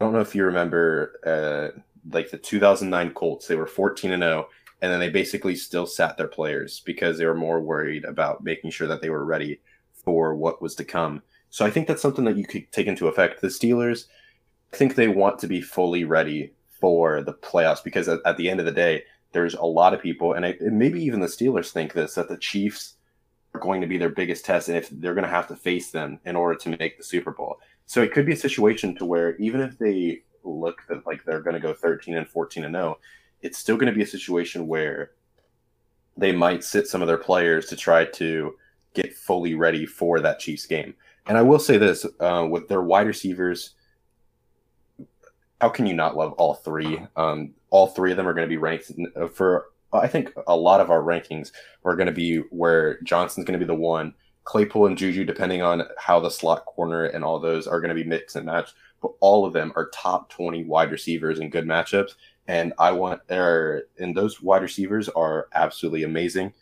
[0.00, 1.80] I don't know if you remember uh
[2.10, 4.48] like the 2009 Colts they were 14 and 0
[4.80, 8.70] and then they basically still sat their players because they were more worried about making
[8.70, 9.60] sure that they were ready
[9.92, 11.20] for what was to come.
[11.50, 13.40] So I think that's something that you could take into effect.
[13.40, 14.04] The Steelers
[14.72, 18.50] I think they want to be fully ready for the playoffs because at, at the
[18.50, 21.26] end of the day, there's a lot of people, and, I, and maybe even the
[21.26, 22.94] Steelers think this that the Chiefs
[23.54, 25.90] are going to be their biggest test, and if they're going to have to face
[25.90, 27.58] them in order to make the Super Bowl.
[27.88, 31.40] So it could be a situation to where even if they look that like they're
[31.40, 32.98] going to go 13 and 14 and 0,
[33.42, 35.12] it's still going to be a situation where
[36.16, 38.54] they might sit some of their players to try to
[38.94, 40.94] get fully ready for that Chiefs game.
[41.26, 43.74] And I will say this uh, with their wide receivers
[45.60, 47.00] how can you not love all three?
[47.16, 49.70] Um, all three of them are going to be ranked uh, for.
[49.92, 51.50] I think a lot of our rankings
[51.84, 54.14] are going to be where Johnson's going to be the one.
[54.48, 58.02] Claypool and Juju, depending on how the slot corner and all those are going to
[58.02, 58.72] be mixed and matched,
[59.02, 62.14] but all of them are top 20 wide receivers in good matchups.
[62.46, 66.54] And I want, er, and those wide receivers are absolutely amazing.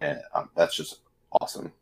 [0.00, 1.00] And um, that's just
[1.38, 1.72] awesome.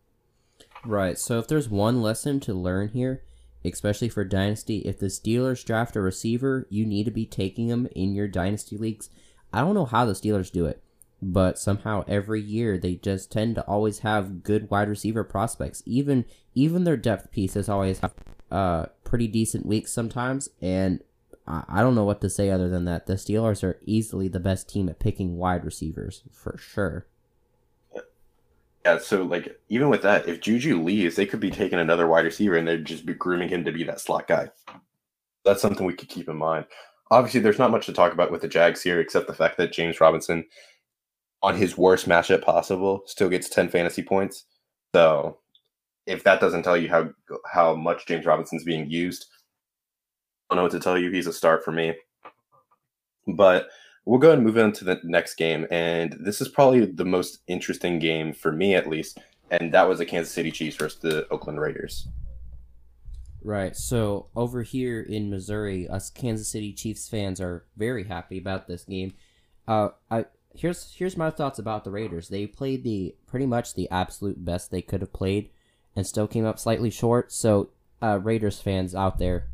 [0.84, 1.16] Right.
[1.16, 3.22] So if there's one lesson to learn here,
[3.64, 4.78] especially for Dynasty.
[4.78, 8.76] If the Steelers draft a receiver, you need to be taking them in your Dynasty
[8.76, 9.11] leagues.
[9.53, 10.82] I don't know how the Steelers do it,
[11.23, 15.83] but somehow every year they just tend to always have good wide receiver prospects.
[15.87, 18.14] Even even their depth pieces always have
[18.51, 21.01] uh, pretty decent weeks sometimes, and
[21.47, 23.07] I, I don't know what to say other than that.
[23.07, 27.07] The Steelers are easily the best team at picking wide receivers for sure.
[28.85, 32.25] Yeah, so like even with that, if Juju leaves, they could be taking another wide
[32.25, 34.51] receiver and they'd just be grooming him to be that slot guy.
[35.45, 36.67] That's something we could keep in mind.
[37.11, 39.73] obviously there's not much to talk about with the Jags here except the fact that
[39.73, 40.45] James Robinson,
[41.47, 44.47] on his worst matchup possible, still gets 10 fantasy points.
[44.92, 45.38] So
[46.05, 47.11] if that doesn't tell you how
[47.53, 49.26] how much James Robinson's being used,
[50.51, 51.12] I don't know what to tell you.
[51.12, 51.94] He's a start for me.
[53.28, 53.68] But
[54.07, 55.68] we'll go and move on to the next game.
[55.70, 59.18] And this is probably the most interesting game for me, at least.
[59.49, 62.09] And that was the Kansas City Chiefs versus the Oakland Raiders.
[63.40, 63.76] Right.
[63.76, 68.82] So over here in Missouri, us Kansas City Chiefs fans are very happy about this
[68.82, 69.14] game.
[69.68, 70.26] Uh, I
[70.57, 72.28] here's here's my thoughts about the Raiders.
[72.28, 75.50] They played the pretty much the absolute best they could have played,
[75.94, 77.32] and still came up slightly short.
[77.32, 77.70] So,
[78.02, 79.48] uh, Raiders fans out there,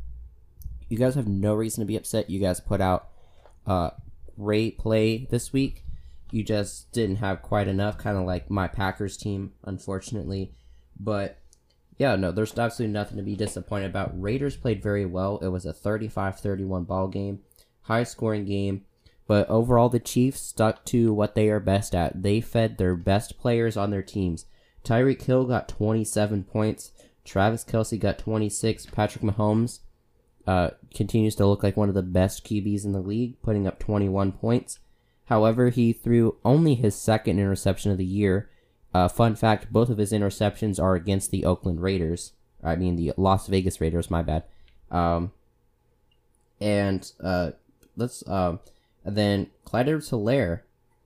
[0.89, 2.29] you guys have no reason to be upset.
[2.29, 3.09] You guys put out
[3.65, 3.91] uh,
[4.37, 5.83] great play this week.
[6.31, 10.51] You just didn't have quite enough, kind of like my Packers team, unfortunately.
[10.99, 11.37] But
[11.97, 14.19] yeah, no, there's absolutely nothing to be disappointed about.
[14.19, 15.37] Raiders played very well.
[15.39, 17.41] It was a 35-31 ball game,
[17.81, 18.85] high scoring game.
[19.27, 22.23] But overall, the Chiefs stuck to what they are best at.
[22.23, 24.45] They fed their best players on their teams.
[24.83, 26.91] Tyreek Hill got 27 points.
[27.23, 28.87] Travis Kelce got 26.
[28.87, 29.79] Patrick Mahomes
[30.45, 33.79] uh, continues to look like one of the best QBs in the league, putting up
[33.79, 34.79] 21 points.
[35.25, 38.49] However, he threw only his second interception of the year
[38.93, 42.33] uh, fun fact: both of his interceptions are against the Oakland Raiders.
[42.63, 44.11] I mean the Las Vegas Raiders.
[44.11, 44.43] My bad.
[44.91, 45.31] Um,
[46.61, 47.51] and uh,
[47.97, 48.27] let's
[49.05, 50.61] um, then Clyde Edwards-Helaire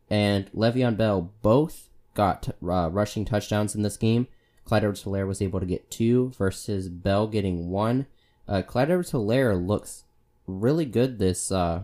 [0.09, 4.27] and Le'Veon Bell both got uh, rushing touchdowns in this game.
[4.65, 8.07] Clyde Edwards-Helaire was able to get two versus Bell getting one.
[8.47, 10.03] Uh, Clyde Edwards-Helaire looks
[10.45, 11.83] really good this uh,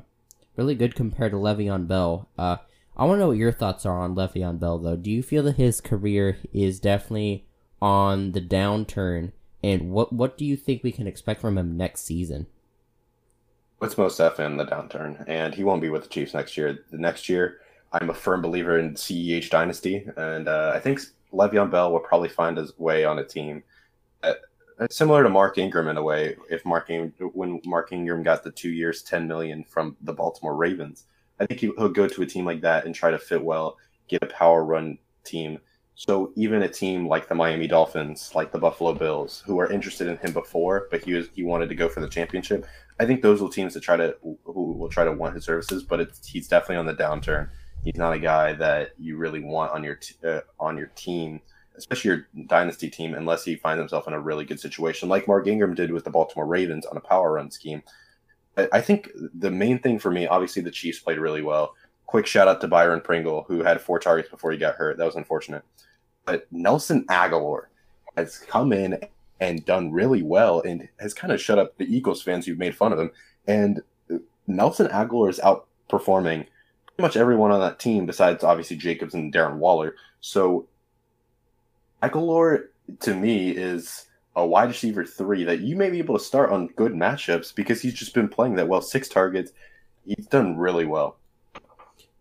[0.56, 2.30] really good compared to Le'Veon Bell.
[2.38, 2.58] Uh,
[2.96, 4.96] I want to know what your thoughts are on Le'Veon Bell, though.
[4.96, 7.46] Do you feel that his career is definitely
[7.82, 9.32] on the downturn,
[9.64, 12.48] and what what do you think we can expect from him next season?
[13.84, 16.86] What's most in the downturn, and he won't be with the Chiefs next year.
[16.90, 17.58] The next year,
[17.92, 21.02] I'm a firm believer in CEH dynasty, and uh, I think
[21.34, 23.62] Le'Veon Bell will probably find his way on a team.
[24.24, 24.36] Uh,
[24.90, 26.38] similar to Mark Ingram in a way.
[26.50, 30.56] If Mark Ingram, when Mark Ingram got the two years, ten million from the Baltimore
[30.56, 31.04] Ravens,
[31.42, 33.78] I think he'll go to a team like that and try to fit well,
[34.08, 35.60] get a power run team.
[35.96, 40.08] So even a team like the Miami Dolphins, like the Buffalo Bills, who are interested
[40.08, 42.66] in him before, but he was he wanted to go for the championship.
[43.00, 45.84] I think those will teams that try to who will try to want his services,
[45.84, 47.50] but it's, he's definitely on the downturn.
[47.84, 51.42] He's not a guy that you really want on your t- uh, on your team,
[51.76, 55.48] especially your dynasty team, unless he finds himself in a really good situation, like Mark
[55.48, 57.84] Ingram did with the Baltimore Ravens on a power run scheme.
[58.72, 61.74] I think the main thing for me, obviously, the Chiefs played really well.
[62.14, 65.00] Quick shout out to Byron Pringle, who had four targets before he got hurt.
[65.00, 65.64] That was unfortunate.
[66.26, 67.64] But Nelson Agholor
[68.16, 69.00] has come in
[69.40, 72.76] and done really well and has kind of shut up the Eagles fans who've made
[72.76, 73.10] fun of him.
[73.48, 73.82] And
[74.46, 76.46] Nelson Agholor is outperforming
[76.86, 79.96] pretty much everyone on that team besides obviously Jacobs and Darren Waller.
[80.22, 80.68] So
[82.04, 82.66] Agholor
[83.00, 84.06] to me is
[84.36, 87.82] a wide receiver three that you may be able to start on good matchups because
[87.82, 88.84] he's just been playing that well.
[88.84, 89.52] Six targets,
[90.06, 91.18] he's done really well.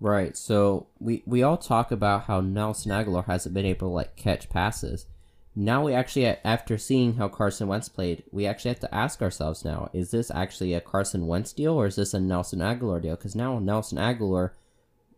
[0.02, 0.36] Right.
[0.36, 4.50] So we we all talk about how Nelson Agholor hasn't been able to like catch
[4.50, 5.06] passes.
[5.54, 9.64] Now we actually, after seeing how Carson Wentz played, we actually have to ask ourselves
[9.64, 13.14] now: Is this actually a Carson Wentz deal or is this a Nelson Agholor deal?
[13.14, 14.50] Because now Nelson Agholor,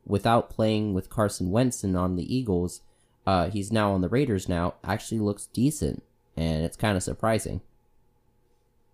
[0.04, 2.82] without playing with Carson Wentz and on the Eagles,
[3.26, 4.50] uh, he's now on the Raiders.
[4.50, 6.02] Now actually looks decent
[6.36, 7.62] and it's kind of surprising.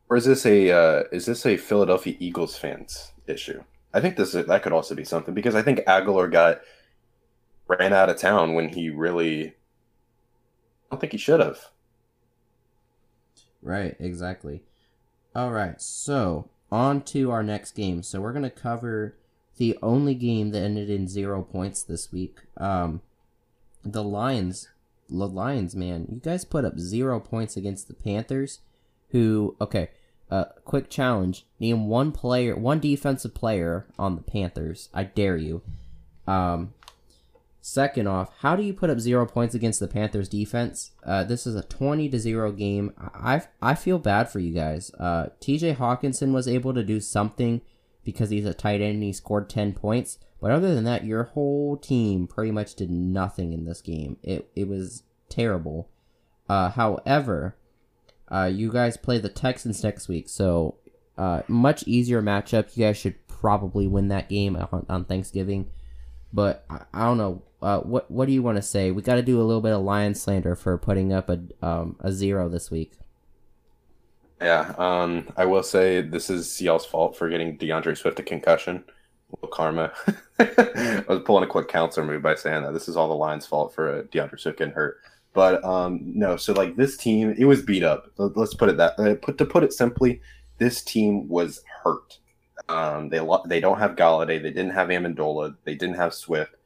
[0.08, 3.64] Or is this a uh, is this a Philadelphia Eagles fans issue?
[3.92, 6.60] I think this that could also be something because I think Agholor got
[7.66, 9.52] ran out of town when he really I
[10.90, 11.58] don't think he should have.
[13.62, 14.62] Right, exactly.
[15.34, 18.02] All right, so on to our next game.
[18.02, 19.16] So we're gonna cover
[19.56, 22.38] the only game that ended in zero points this week.
[22.56, 23.02] Um,
[23.84, 24.68] the Lions
[25.10, 28.60] the Lions, man, you guys put up zero points against the Panthers,
[29.10, 29.90] who okay.
[30.30, 34.88] Uh, quick challenge: name one player, one defensive player on the Panthers.
[34.94, 35.62] I dare you.
[36.26, 36.74] Um,
[37.60, 40.92] second off, how do you put up zero points against the Panthers defense?
[41.04, 42.92] Uh, this is a twenty to zero game.
[42.98, 44.92] I I feel bad for you guys.
[44.94, 45.74] Uh, T.J.
[45.74, 47.60] Hockenson was able to do something
[48.04, 50.18] because he's a tight end and he scored ten points.
[50.40, 54.16] But other than that, your whole team pretty much did nothing in this game.
[54.22, 55.88] It it was terrible.
[56.48, 57.56] Uh, however,
[58.30, 60.76] uh, you guys play the Texans next week, so
[61.18, 62.76] uh, much easier matchup.
[62.76, 65.70] You guys should probably win that game on, on Thanksgiving.
[66.32, 67.42] But I, I don't know.
[67.62, 68.90] Uh, what what do you want to say?
[68.90, 71.96] We got to do a little bit of lion slander for putting up a um,
[72.00, 72.92] a zero this week.
[74.40, 78.84] Yeah, um, I will say this is y'all's fault for getting D'Andre Swift a concussion.
[79.30, 79.92] Little karma.
[80.38, 83.46] I was pulling a quick counselor move by saying that this is all the Lions'
[83.46, 85.00] fault for uh, D'Andre Swift getting hurt.
[85.32, 88.10] But um, no, so like this team, it was beat up.
[88.16, 88.98] Let's put it that.
[88.98, 90.20] Uh, put to put it simply,
[90.58, 92.18] this team was hurt.
[92.68, 94.42] Um, they lo- they don't have Golladay.
[94.42, 95.56] They didn't have Amendola.
[95.64, 96.56] They didn't have Swift.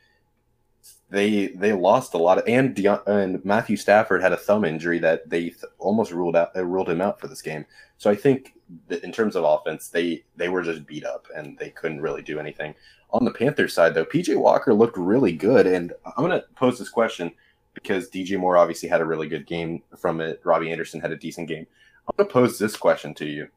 [1.10, 5.28] They they lost a lot of and and Matthew Stafford had a thumb injury that
[5.28, 7.66] they th- almost ruled out uh, ruled him out for this game.
[7.98, 8.54] So I think
[9.02, 12.38] in terms of offense, they they were just beat up and they couldn't really do
[12.38, 12.74] anything.
[13.10, 16.78] On the Panthers side, though, PJ Walker looked really good, and I'm going to pose
[16.78, 17.30] this question
[17.74, 20.40] because DJ Moore obviously had a really good game from it.
[20.44, 21.66] Robbie Anderson had a decent game.
[22.08, 23.48] I'm going to pose this question to you.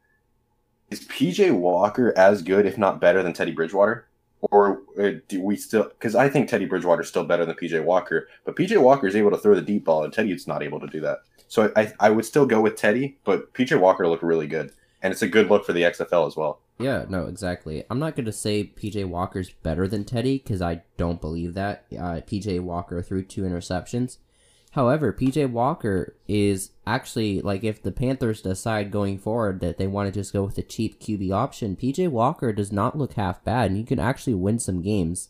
[0.89, 4.07] Is PJ Walker as good, if not better, than Teddy Bridgewater?
[4.41, 7.83] Or uh, do we still, because I think Teddy Bridgewater is still better than PJ
[7.83, 10.63] Walker, but PJ Walker is able to throw the deep ball, and Teddy Teddy's not
[10.63, 11.19] able to do that.
[11.47, 14.71] So I, I would still go with Teddy, but PJ Walker looked really good.
[15.01, 16.59] And it's a good look for the XFL as well.
[16.79, 17.83] Yeah, no, exactly.
[17.89, 21.85] I'm not going to say PJ Walker's better than Teddy because I don't believe that.
[21.91, 24.17] Uh, PJ Walker threw two interceptions.
[24.71, 30.13] However, PJ Walker is actually like if the Panthers decide going forward that they want
[30.13, 33.71] to just go with a cheap QB option, PJ Walker does not look half bad,
[33.71, 35.29] and you can actually win some games.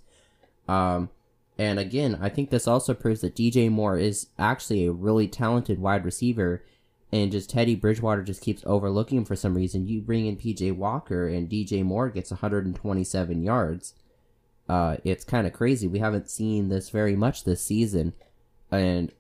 [0.68, 1.10] Um,
[1.58, 5.80] and again, I think this also proves that DJ Moore is actually a really talented
[5.80, 6.64] wide receiver
[7.12, 9.88] and just Teddy Bridgewater just keeps overlooking him for some reason.
[9.88, 13.94] You bring in PJ Walker and DJ Moore gets 127 yards.
[14.68, 15.88] Uh, it's kind of crazy.
[15.88, 18.14] We haven't seen this very much this season,
[18.70, 19.12] and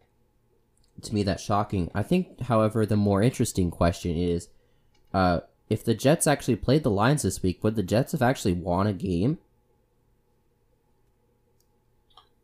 [1.02, 1.90] to me that's shocking.
[1.96, 4.50] I think, however, the more interesting question is,
[5.14, 8.54] uh, if the Jets actually played the Lions this week, would the Jets have actually
[8.54, 9.38] won a game?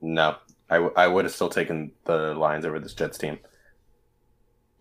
[0.02, 0.38] No,
[0.70, 3.40] I, w- I would have still taken the Lions over this Jets team.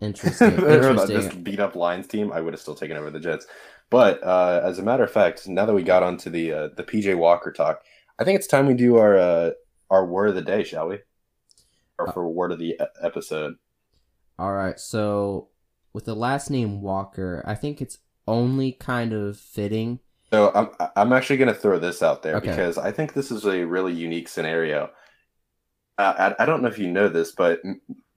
[0.03, 0.51] Interesting.
[0.57, 1.07] Interesting.
[1.15, 3.47] this beat up Lions team, I would have still taken over the Jets.
[3.89, 6.83] But uh, as a matter of fact, now that we got onto the uh, the
[6.83, 7.83] PJ Walker talk,
[8.19, 9.51] I think it's time we do our uh,
[9.89, 10.99] our word of the day, shall we?
[11.99, 13.55] Or for word of the episode.
[14.39, 14.79] All right.
[14.79, 15.49] So
[15.93, 19.99] with the last name Walker, I think it's only kind of fitting.
[20.31, 22.49] So I'm I'm actually going to throw this out there okay.
[22.49, 24.89] because I think this is a really unique scenario.
[25.99, 27.61] Uh, I, I don't know if you know this, but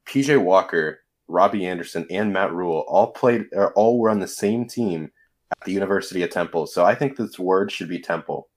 [0.07, 4.67] PJ Walker Robbie Anderson, and Matt Rhule all played, or all were on the same
[4.67, 5.11] team
[5.53, 6.67] at the University of Temple.
[6.67, 8.49] So I think this word should be Temple.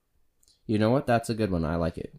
[0.66, 1.06] You know what?
[1.06, 1.64] That's a good one.
[1.64, 2.14] I like it.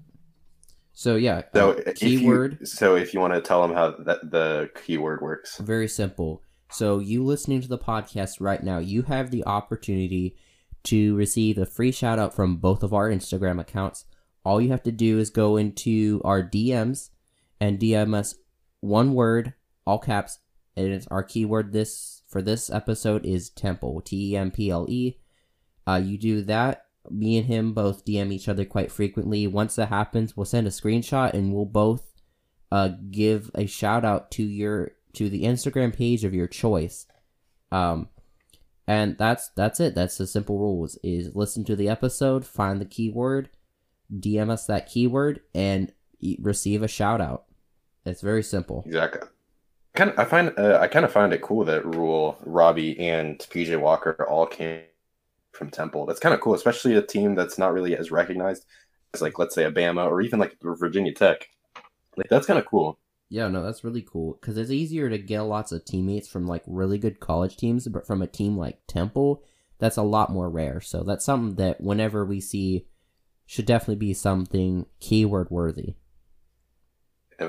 [0.93, 2.57] So yeah, so uh, keyword.
[2.59, 6.43] You, so if you want to tell them how that the keyword works, very simple.
[6.69, 10.35] So you listening to the podcast right now, you have the opportunity
[10.83, 14.05] to receive a free shout out from both of our Instagram accounts.
[14.43, 17.09] All you have to do is go into our DMs
[17.59, 18.35] and DM us
[18.79, 19.53] one word
[19.91, 20.39] all caps.
[20.75, 24.01] And it's our keyword this for this episode is temple.
[24.01, 25.17] T E M P L E.
[25.85, 26.85] Uh, you do that.
[27.09, 29.47] Me and him both DM each other quite frequently.
[29.47, 32.13] Once that happens, we'll send a screenshot and we'll both
[32.71, 37.05] uh, give a shout out to your to the Instagram page of your choice.
[37.71, 38.07] Um,
[38.87, 39.93] and that's that's it.
[39.93, 43.49] That's the simple rules: is listen to the episode, find the keyword,
[44.13, 45.91] DM us that keyword, and
[46.39, 47.45] receive a shout out.
[48.05, 48.83] It's very simple.
[48.85, 49.27] Exactly
[49.95, 53.39] kind of, I find uh, I kind of find it cool that Rhule, Robbie, and
[53.39, 54.81] PJ Walker all came
[55.51, 56.05] from Temple.
[56.05, 58.65] That's kind of cool, especially a team that's not really as recognized
[59.13, 61.49] as like let's say Alabama or even like Virginia Tech.
[62.17, 62.97] Like that's kind of cool.
[63.29, 66.63] Yeah, no, that's really cool because it's easier to get lots of teammates from like
[66.67, 69.43] really good college teams, but from a team like Temple,
[69.79, 70.81] that's a lot more rare.
[70.81, 72.85] So that's something that whenever we see,
[73.51, 75.95] should definitely be something keyword worthy.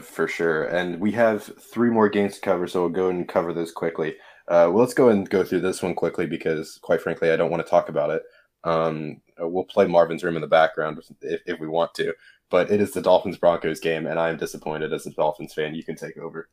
[0.00, 0.64] For sure.
[0.64, 4.14] And we have three more games to cover, so we'll go and cover those quickly.
[4.48, 7.50] Uh, well, let's go and go through this one quickly because, quite frankly, I don't
[7.50, 8.22] want to talk about it.
[8.64, 12.14] Um, we'll play Marvin's Room in the background if, if we want to,
[12.50, 15.74] but it is the Dolphins Broncos game, and I am disappointed as a Dolphins fan.
[15.74, 16.48] You can take over.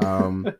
[0.00, 0.52] Um,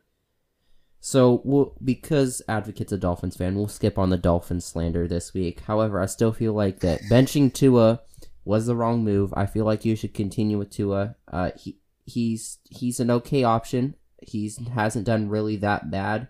[0.99, 5.61] so we'll, because Advocate's a Dolphins fan, we'll skip on the Dolphins slander this week.
[5.61, 8.01] However, I still feel like that benching Tua
[8.43, 9.33] was the wrong move.
[9.35, 11.15] I feel like you should continue with Tua.
[11.31, 13.95] Uh, he he's he's an okay option.
[14.21, 16.29] He's hasn't done really that bad.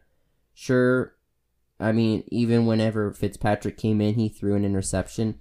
[0.53, 1.15] Sure,
[1.79, 5.39] I mean even whenever Fitzpatrick came in, he threw an interception.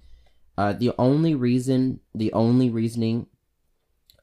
[0.57, 3.27] Uh, the only reason, the only reasoning,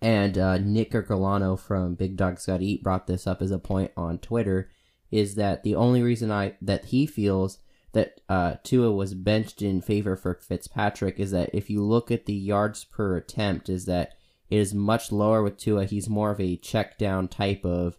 [0.01, 3.91] and uh, Nick Ercolano from Big Dogs Gotta Eat brought this up as a point
[3.97, 4.71] on Twitter,
[5.11, 7.59] is that the only reason I that he feels
[7.93, 12.25] that uh, Tua was benched in favor for Fitzpatrick is that if you look at
[12.25, 14.15] the yards per attempt, is that
[14.53, 15.87] is much lower with Tua.
[15.87, 17.97] He's more of a check down type of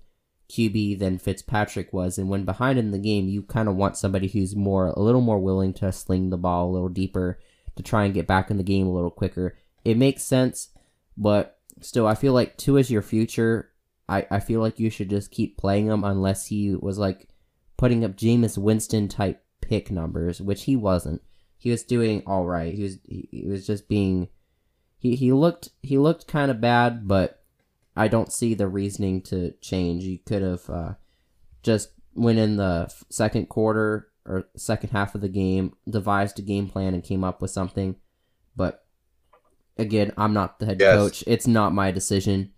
[0.52, 4.28] QB than Fitzpatrick was, and when behind in the game, you kind of want somebody
[4.28, 7.40] who's more a little more willing to sling the ball a little deeper
[7.76, 9.58] to try and get back in the game a little quicker.
[9.84, 10.70] It makes sense,
[11.18, 13.72] but still, I feel like Tua is your future.
[14.08, 17.30] I, I feel like you should just keep playing him unless he was like
[17.78, 21.24] putting up Jameis Winston type pick numbers, which he wasn't.
[21.58, 22.76] He was doing all right.
[22.76, 24.28] He was he, he was just being
[25.04, 27.44] he, he looked he looked kind of bad, but
[27.94, 30.06] I don't see the reasoning to change.
[30.06, 30.94] You could have uh,
[31.62, 36.70] just went in the second quarter or second half of the game, devised a game
[36.70, 37.98] plan, and came up with something.
[38.56, 38.86] But
[39.78, 40.96] again, I'm not the head yes.
[40.96, 41.24] coach.
[41.28, 42.54] It's not my decision.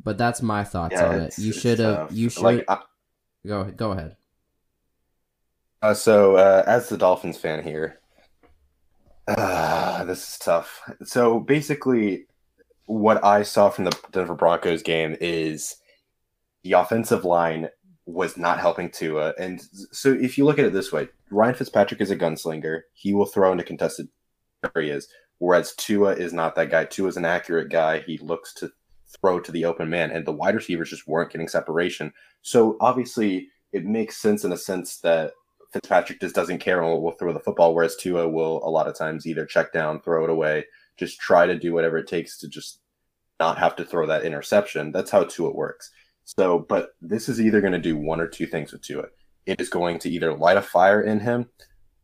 [0.00, 1.36] But that's my thoughts yeah, on it.
[1.36, 2.12] You should have.
[2.12, 2.44] You should.
[2.44, 2.78] Like, I,
[3.44, 4.14] go go ahead.
[5.82, 7.97] Uh, so, uh, as the Dolphins fan here,
[9.28, 10.80] uh, this is tough.
[11.04, 12.26] So basically,
[12.86, 15.76] what I saw from the Denver Broncos game is
[16.64, 17.68] the offensive line
[18.06, 19.34] was not helping Tua.
[19.38, 19.60] And
[19.92, 22.80] so if you look at it this way, Ryan Fitzpatrick is a gunslinger.
[22.94, 24.08] He will throw into contested
[24.74, 25.08] areas,
[25.38, 26.86] whereas Tua is not that guy.
[26.86, 28.00] Tua is an accurate guy.
[28.00, 28.70] He looks to
[29.20, 32.12] throw to the open man, and the wide receivers just weren't getting separation.
[32.40, 35.32] So obviously, it makes sense in a sense that
[35.72, 38.96] Fitzpatrick just doesn't care and will, throw the football, whereas Tua will a lot of
[38.96, 40.64] times either check down, throw it away,
[40.96, 42.80] just try to do whatever it takes to just
[43.38, 44.92] not have to throw that interception.
[44.92, 45.90] That's how Tua works.
[46.24, 49.04] So, but this is either going to do one or two things with Tua.
[49.46, 51.48] It is going to either light a fire in him,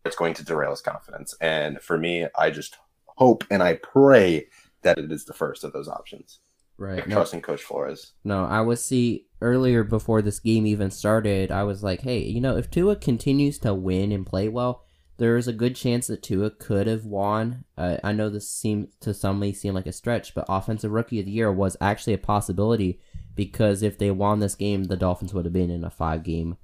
[0.04, 1.34] it's going to derail his confidence.
[1.40, 4.46] And for me, I just hope and I pray
[4.82, 6.40] that it is the first of those options.
[6.76, 6.96] Right.
[6.96, 8.12] Like no, trusting Coach Flores.
[8.24, 11.50] No, I was see earlier before this game even started.
[11.50, 14.82] I was like, hey, you know, if Tua continues to win and play well,
[15.16, 17.64] there's a good chance that Tua could have won.
[17.78, 21.20] Uh, I know this seems to some may seem like a stretch, but offensive rookie
[21.20, 22.98] of the year was actually a possibility
[23.36, 26.56] because if they won this game, the Dolphins would have been in a five game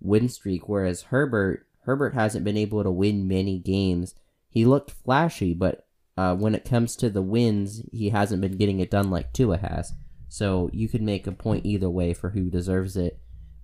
[0.00, 0.68] win streak.
[0.68, 4.14] Whereas Herbert, Herbert hasn't been able to win many games.
[4.48, 5.85] He looked flashy, but
[6.16, 9.58] uh, when it comes to the wins, he hasn't been getting it done like Tua
[9.58, 9.92] has.
[10.28, 13.20] So you could make a point either way for who deserves it.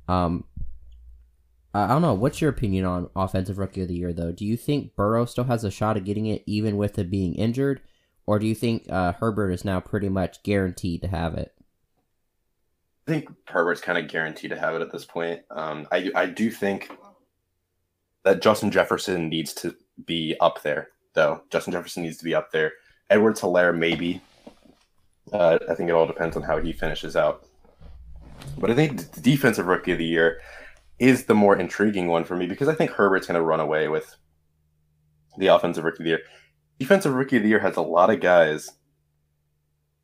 [0.08, 0.44] Um,
[1.74, 2.14] I don't know.
[2.14, 4.32] What's your opinion on offensive rookie of the year, though?
[4.32, 7.34] Do you think Burrow still has a shot of getting it, even with it being
[7.34, 7.80] injured,
[8.26, 11.54] or do you think uh, Herbert is now pretty much guaranteed to have it?
[13.08, 15.42] I think Herbert's kind of guaranteed to have it at this point.
[15.50, 16.90] Um, I I do think
[18.22, 19.74] that Justin Jefferson needs to
[20.04, 21.42] be up there, though.
[21.50, 22.72] Justin Jefferson needs to be up there.
[23.10, 24.20] Edwards Helaire maybe.
[25.32, 27.46] Uh, I think it all depends on how he finishes out.
[28.58, 30.40] But I think the defensive rookie of the year
[30.98, 33.88] is the more intriguing one for me because I think Herbert's going to run away
[33.88, 34.16] with
[35.38, 36.22] the offensive rookie of the year.
[36.78, 38.70] Defensive rookie of the year has a lot of guys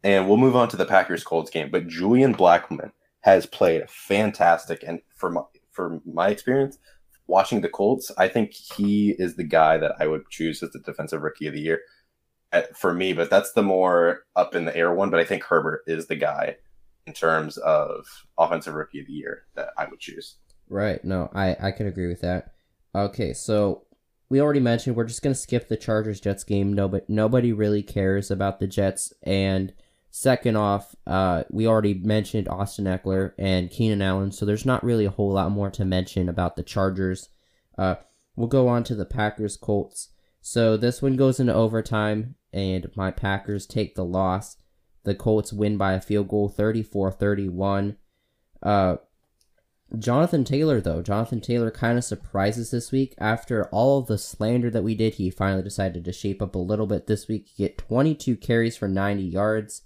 [0.02, 1.70] and we'll move on to the Packers Colts game.
[1.70, 6.78] But Julian Blackmon has played fantastic, and for my, for my experience
[7.28, 10.80] watching the Colts, I think he is the guy that I would choose as the
[10.80, 11.82] defensive rookie of the year
[12.74, 13.12] for me.
[13.12, 15.10] But that's the more up in the air one.
[15.10, 16.56] But I think Herbert is the guy
[17.06, 18.06] in terms of
[18.36, 20.36] offensive rookie of the year that I would choose.
[20.68, 21.02] Right.
[21.04, 22.52] No, I I can agree with that.
[22.94, 23.84] Okay, so
[24.30, 26.72] we already mentioned we're just gonna skip the Chargers Jets game.
[26.72, 29.72] Nobody nobody really cares about the Jets and
[30.20, 35.04] Second off, uh, we already mentioned Austin Ekeler and Keenan Allen, so there's not really
[35.04, 37.28] a whole lot more to mention about the Chargers.
[37.78, 37.94] Uh,
[38.34, 40.08] we'll go on to the Packers Colts.
[40.40, 44.56] So this one goes into overtime, and my Packers take the loss.
[45.04, 47.96] The Colts win by a field goal, 34 31.
[48.60, 48.96] Uh,
[49.96, 53.14] Jonathan Taylor, though, Jonathan Taylor kind of surprises this week.
[53.18, 56.88] After all the slander that we did, he finally decided to shape up a little
[56.88, 57.50] bit this week.
[57.56, 59.82] Get 22 carries for 90 yards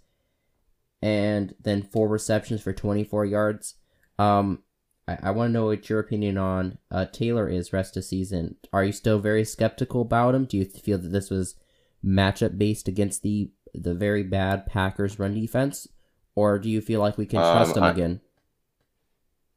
[1.02, 3.74] and then four receptions for 24 yards.
[4.18, 4.62] Um,
[5.08, 8.56] I, I want to know what your opinion on uh, Taylor is rest of season.
[8.72, 10.44] Are you still very skeptical about him?
[10.44, 11.56] Do you feel that this was
[12.04, 15.88] matchup based against the the very bad Packers run defense,
[16.34, 18.20] or do you feel like we can trust um, him I, again?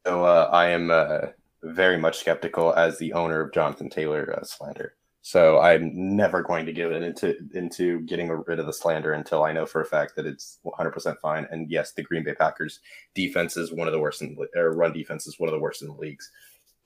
[0.06, 1.18] So uh, I am uh,
[1.62, 4.94] very much skeptical as the owner of Jonathan Taylor uh, slander.
[5.26, 9.42] So I'm never going to give it into into getting rid of the slander until
[9.42, 11.48] I know for a fact that it's 100% fine.
[11.50, 12.78] And yes, the Green Bay Packers
[13.12, 15.82] defense is one of the worst in or run defense is one of the worst
[15.82, 16.30] in the leagues.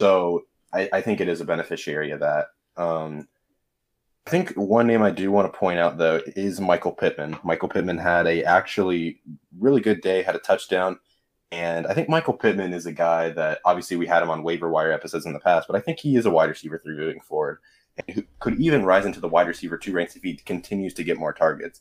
[0.00, 2.46] So I, I think it is a beneficiary of that.
[2.78, 3.28] Um,
[4.26, 7.36] I think one name I do want to point out though is Michael Pittman.
[7.44, 9.20] Michael Pittman had a actually
[9.58, 10.98] really good day, had a touchdown.
[11.52, 14.70] And I think Michael Pittman is a guy that obviously we had him on waiver
[14.70, 17.20] wire episodes in the past, but I think he is a wide receiver three moving
[17.20, 17.58] forward
[18.06, 21.04] and who could even rise into the wide receiver two ranks if he continues to
[21.04, 21.80] get more targets.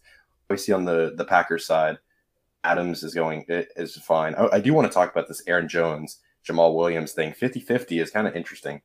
[0.50, 2.00] We see on the the Packers side,
[2.64, 4.36] Adams is going is fine.
[4.36, 7.34] I, I do want to talk about this Aaron Jones Jamaal Williams thing.
[7.34, 8.82] 50-50 is kind of interesting.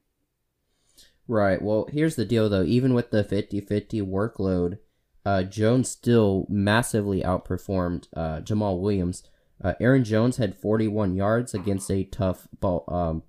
[1.27, 1.63] Right.
[1.63, 2.65] Well, here's the deal though.
[2.65, 4.79] Even with the 50-50 workload,
[5.25, 9.23] uh, Jones still massively outperformed uh, Jamaal Williams.
[9.63, 13.23] Uh, Aaron Jones had 41 yards against a tough ball, um,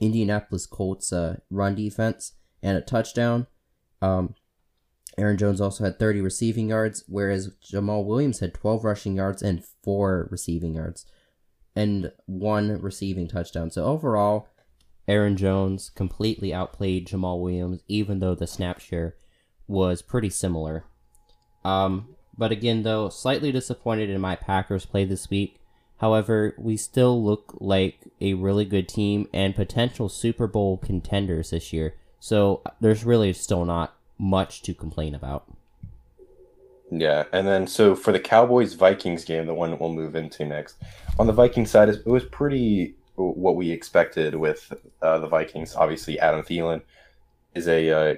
[0.00, 2.32] Indianapolis Colts uh, run defense
[2.64, 3.46] and a touchdown.
[4.02, 4.34] Um,
[5.16, 9.64] Aaron Jones also had 30 receiving yards, whereas Jamaal Williams had 12 rushing yards and
[9.84, 11.06] four receiving yards
[11.76, 13.70] and one receiving touchdown.
[13.70, 14.48] So overall,
[15.06, 19.14] Aaron Jones completely outplayed Jamaal Williams, even though the snap share
[19.68, 20.84] was pretty similar.
[21.64, 25.60] Um, but again, though, slightly disappointed in my Packers play this week.
[25.98, 31.72] However, we still look like a really good team and potential Super Bowl contenders this
[31.72, 31.94] year.
[32.24, 35.44] So there's really still not much to complain about.
[36.90, 40.76] Yeah, and then so for the Cowboys Vikings game, the one we'll move into next,
[41.18, 44.72] on the Viking side, it was pretty what we expected with
[45.02, 45.76] uh, the Vikings.
[45.76, 46.80] Obviously, Adam Thielen
[47.54, 48.14] is a uh,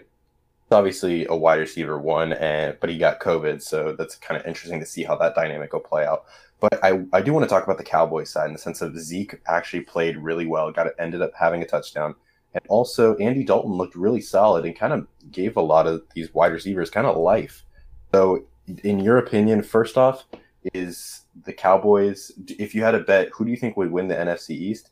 [0.70, 4.78] obviously a wide receiver one, and but he got COVID, so that's kind of interesting
[4.78, 6.26] to see how that dynamic will play out.
[6.60, 8.96] But I, I do want to talk about the Cowboys side in the sense of
[8.96, 12.14] Zeke actually played really well, got ended up having a touchdown,
[12.54, 16.32] and also Andy Dalton looked really solid and kind of gave a lot of these
[16.34, 17.64] wide receivers kind of life.
[18.12, 18.44] So,
[18.82, 20.24] in your opinion, first off,
[20.74, 22.32] is the Cowboys?
[22.48, 24.90] If you had a bet, who do you think would win the NFC East?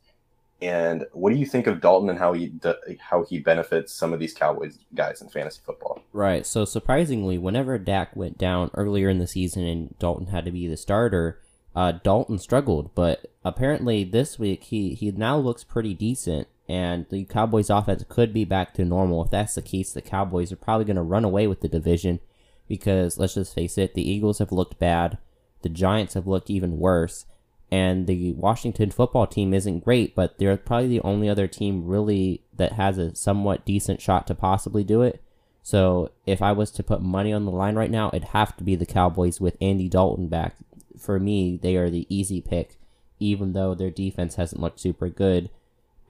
[0.63, 2.53] And what do you think of Dalton and how he
[2.99, 6.01] how he benefits some of these Cowboys guys in fantasy football?
[6.13, 6.47] Right.
[6.47, 10.67] So surprisingly, whenever Dak went down earlier in the season and Dalton had to be
[10.67, 11.41] the starter,
[11.75, 12.95] uh, Dalton struggled.
[12.95, 18.33] But apparently this week he he now looks pretty decent, and the Cowboys offense could
[18.33, 19.25] be back to normal.
[19.25, 22.21] If that's the case, the Cowboys are probably going to run away with the division
[22.69, 25.19] because let's just face it, the Eagles have looked bad,
[25.63, 27.27] the Giants have looked even worse
[27.71, 32.43] and the Washington football team isn't great, but they're probably the only other team really
[32.57, 35.21] that has a somewhat decent shot to possibly do it.
[35.63, 38.65] So if I was to put money on the line right now, it'd have to
[38.65, 40.57] be the Cowboys with Andy Dalton back.
[40.99, 42.79] For me, they are the easy pick,
[43.19, 45.51] even though their defense hasn't looked super good.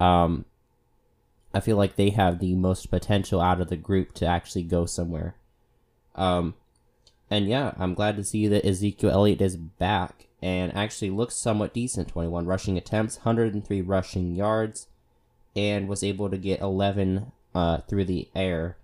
[0.00, 0.44] Um,
[1.52, 4.86] I feel like they have the most potential out of the group to actually go
[4.86, 5.36] somewhere.
[6.16, 6.54] Um,
[7.30, 11.72] and yeah, I'm glad to see that Ezekiel Elliott is back and actually looks somewhat
[11.72, 14.88] decent 21 rushing attempts, 103 rushing yards,
[15.56, 18.76] and was able to get 11 uh, through the air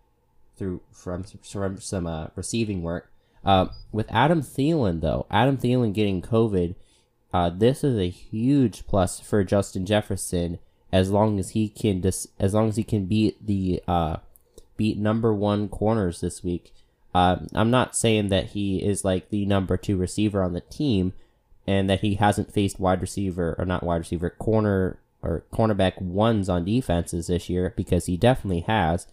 [0.56, 3.10] through from, from some uh, receiving work.
[3.44, 6.74] Uh, with Adam Thielen, though, Adam Thielen getting COVID,
[7.32, 10.58] uh, this is a huge plus for Justin Jefferson
[10.92, 14.16] as long as he can dis- as long as he can beat the uh,
[14.76, 16.72] beat number one corners this week.
[17.14, 21.12] Uh, I'm not saying that he is like the number two receiver on the team,
[21.66, 26.48] and that he hasn't faced wide receiver or not wide receiver corner or cornerback ones
[26.48, 29.06] on defenses this year because he definitely has.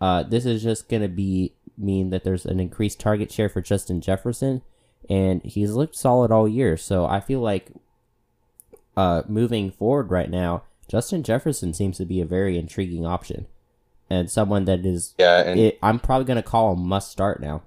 [0.00, 4.00] Uh, this is just to be mean that there's an increased target share for Justin
[4.00, 4.62] Jefferson,
[5.08, 6.76] and he's looked solid all year.
[6.76, 7.70] So I feel like
[8.96, 13.46] uh, moving forward right now, Justin Jefferson seems to be a very intriguing option
[14.12, 15.14] and someone that is.
[15.18, 17.62] Yeah, and it, I'm probably going to call him must start now.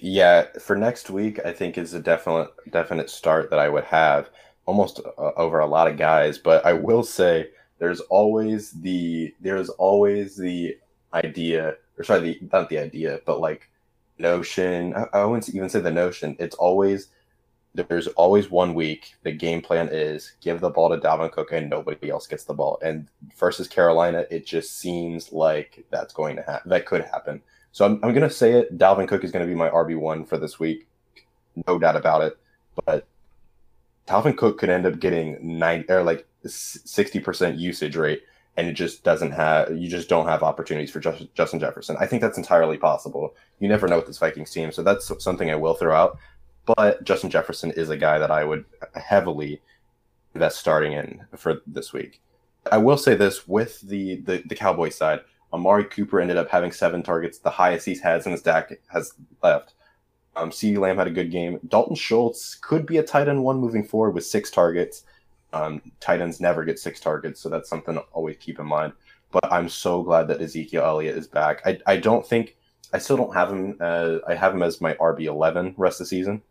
[0.00, 4.30] Yeah, for next week, I think is a definite definite start that I would have
[4.64, 6.38] almost uh, over a lot of guys.
[6.38, 10.78] But I will say there's always the there's always the
[11.12, 13.68] idea, or sorry, the not the idea, but like
[14.18, 14.94] notion.
[14.94, 16.34] I, I wouldn't even say the notion.
[16.38, 17.08] It's always
[17.86, 19.14] there's always one week.
[19.22, 22.54] The game plan is give the ball to Dalvin Cook and nobody else gets the
[22.54, 22.78] ball.
[22.82, 26.70] And versus Carolina, it just seems like that's going to happen.
[26.70, 27.42] That could happen.
[27.72, 28.76] So I'm, I'm going to say it.
[28.78, 30.88] Dalvin Cook is going to be my RB1 for this week.
[31.68, 32.38] No doubt about it.
[32.84, 33.06] But
[34.06, 38.22] Dalvin Cook could end up getting nine or like 60% usage rate
[38.58, 41.96] and it just doesn't have you just don't have opportunities for Justin Jefferson.
[42.00, 43.36] I think that's entirely possible.
[43.60, 46.18] You never know with this Vikings team, so that's something I will throw out.
[46.76, 48.64] But Justin Jefferson is a guy that I would
[48.94, 49.62] heavily
[50.34, 52.20] invest starting in for this week.
[52.70, 55.20] I will say this with the the, the Cowboy side,
[55.52, 59.74] Amari Cooper ended up having seven targets, the highest he's had since Dak has left.
[60.36, 61.58] Um, CeeDee Lamb had a good game.
[61.68, 65.04] Dalton Schultz could be a tight end one moving forward with six targets.
[65.54, 68.92] Um, tight ends never get six targets, so that's something to always keep in mind.
[69.30, 71.62] But I'm so glad that Ezekiel Elliott is back.
[71.66, 72.56] I, I don't think
[72.92, 73.78] I still don't have him.
[73.80, 76.42] Uh, I have him as my RB eleven rest of the season,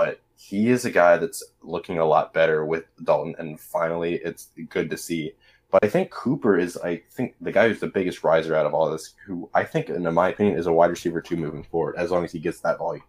[0.00, 4.48] but he is a guy that's looking a lot better with Dalton, and finally, it's
[4.70, 5.32] good to see.
[5.70, 8.72] But I think Cooper is, I think, the guy who's the biggest riser out of
[8.72, 11.96] all this, who I think, in my opinion, is a wide receiver too moving forward,
[11.96, 13.04] as long as he gets that volume.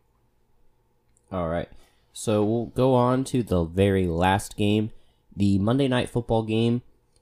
[1.32, 1.70] All right.
[2.12, 4.92] So we'll go on to the very last game,
[5.34, 6.82] the Monday Night Football game,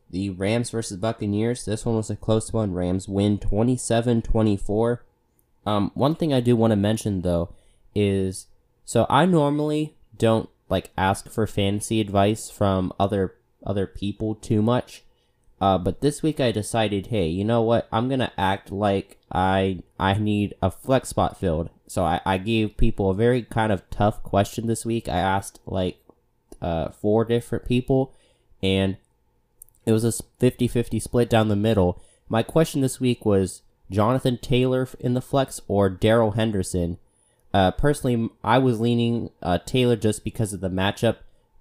[0.09, 1.63] the Rams versus Buccaneers.
[1.63, 2.73] This one was a close one.
[2.73, 5.05] Rams win 27 24.
[5.67, 7.53] Um, one thing I do want to mention though
[7.93, 8.47] is
[8.89, 15.03] so I normally don't like ask for fantasy advice from other other people too much.
[15.61, 17.87] Uh, but this week I decided, hey, you know what?
[17.91, 21.69] I'm gonna act like I I need a flex spot filled.
[21.85, 25.07] So I, I gave people a very kind of tough question this week.
[25.07, 26.03] I asked like
[26.59, 28.15] uh, four different people,
[28.63, 28.97] and
[29.85, 32.01] it was a 50-50 split down the middle.
[32.27, 33.61] My question this week was
[33.91, 36.97] Jonathan Taylor in the flex or Darrell Henderson.
[37.53, 41.17] Uh, personally, I was leaning uh, Taylor just because of the matchup.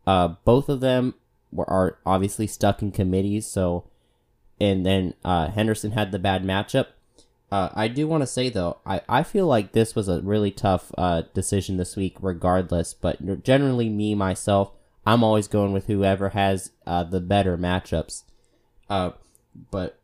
[0.06, 1.14] Uh, both of them
[1.50, 3.84] were are obviously stuck in committees, so
[4.60, 6.88] and then uh, Henderson had the bad matchup.
[7.50, 10.50] Uh, I do want to say though, I, I feel like this was a really
[10.50, 12.92] tough uh, decision this week, regardless.
[12.92, 14.72] But generally, me myself,
[15.06, 18.24] I'm always going with whoever has uh, the better matchups.
[18.90, 19.12] Uh,
[19.70, 19.97] but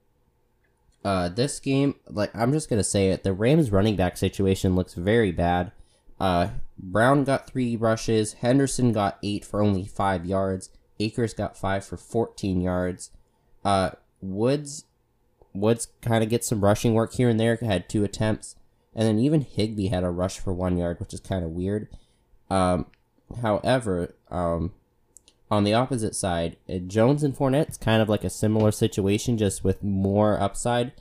[1.04, 4.94] uh, this game, like I'm just gonna say it, the Rams running back situation looks
[4.94, 5.72] very bad.
[6.18, 6.48] Uh,
[6.78, 11.96] Brown got three rushes, Henderson got eight for only five yards, Akers got five for
[11.96, 13.10] 14 yards.
[13.64, 13.90] Uh,
[14.20, 14.84] Woods
[15.54, 17.56] Woods kind of gets some rushing work here and there.
[17.56, 18.56] Had two attempts,
[18.94, 21.88] and then even Higbee had a rush for one yard, which is kind of weird.
[22.50, 22.86] Um,
[23.40, 24.72] however, um,
[25.50, 29.62] on the opposite side, uh, Jones and Fournette's kind of like a similar situation, just
[29.64, 30.92] with more upside.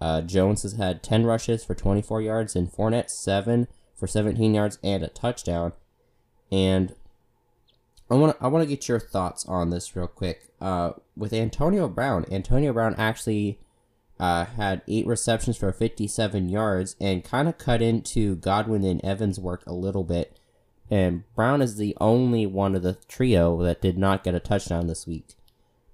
[0.00, 4.78] Uh, Jones has had 10 rushes for 24 yards, and Fournette 7 for 17 yards
[4.82, 5.72] and a touchdown.
[6.52, 6.94] And
[8.10, 10.50] I want to I want to get your thoughts on this real quick.
[10.60, 13.58] Uh, with Antonio Brown, Antonio Brown actually
[14.18, 19.38] uh, had eight receptions for 57 yards and kind of cut into Godwin and Evans'
[19.38, 20.37] work a little bit.
[20.90, 24.86] And Brown is the only one of the trio that did not get a touchdown
[24.86, 25.26] this week.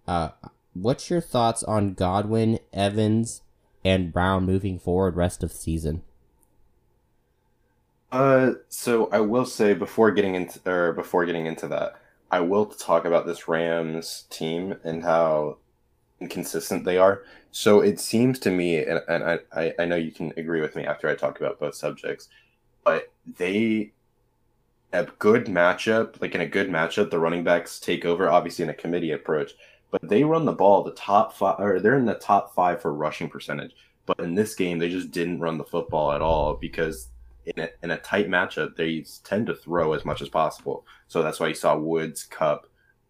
[0.06, 0.30] Uh,
[0.72, 3.42] what's your thoughts on Godwin, Evans,
[3.84, 6.02] and Brown moving forward rest of season?
[8.12, 12.66] Uh, so I will say before getting into or before getting into that, I will
[12.66, 15.58] talk about this Rams team and how
[16.20, 17.22] inconsistent they are.
[17.50, 20.84] So it seems to me, and, and I, I know you can agree with me
[20.84, 22.28] after I talk about both subjects,
[22.84, 23.92] but they
[24.94, 28.70] a good matchup, like in a good matchup, the running backs take over, obviously in
[28.70, 29.52] a committee approach,
[29.90, 32.94] but they run the ball the top five, or they're in the top five for
[32.94, 33.74] rushing percentage.
[34.06, 37.08] But in this game, they just didn't run the football at all because
[37.46, 40.86] in a, in a tight matchup, they tend to throw as much as possible.
[41.08, 42.66] So that's why you saw Woods, Kupp,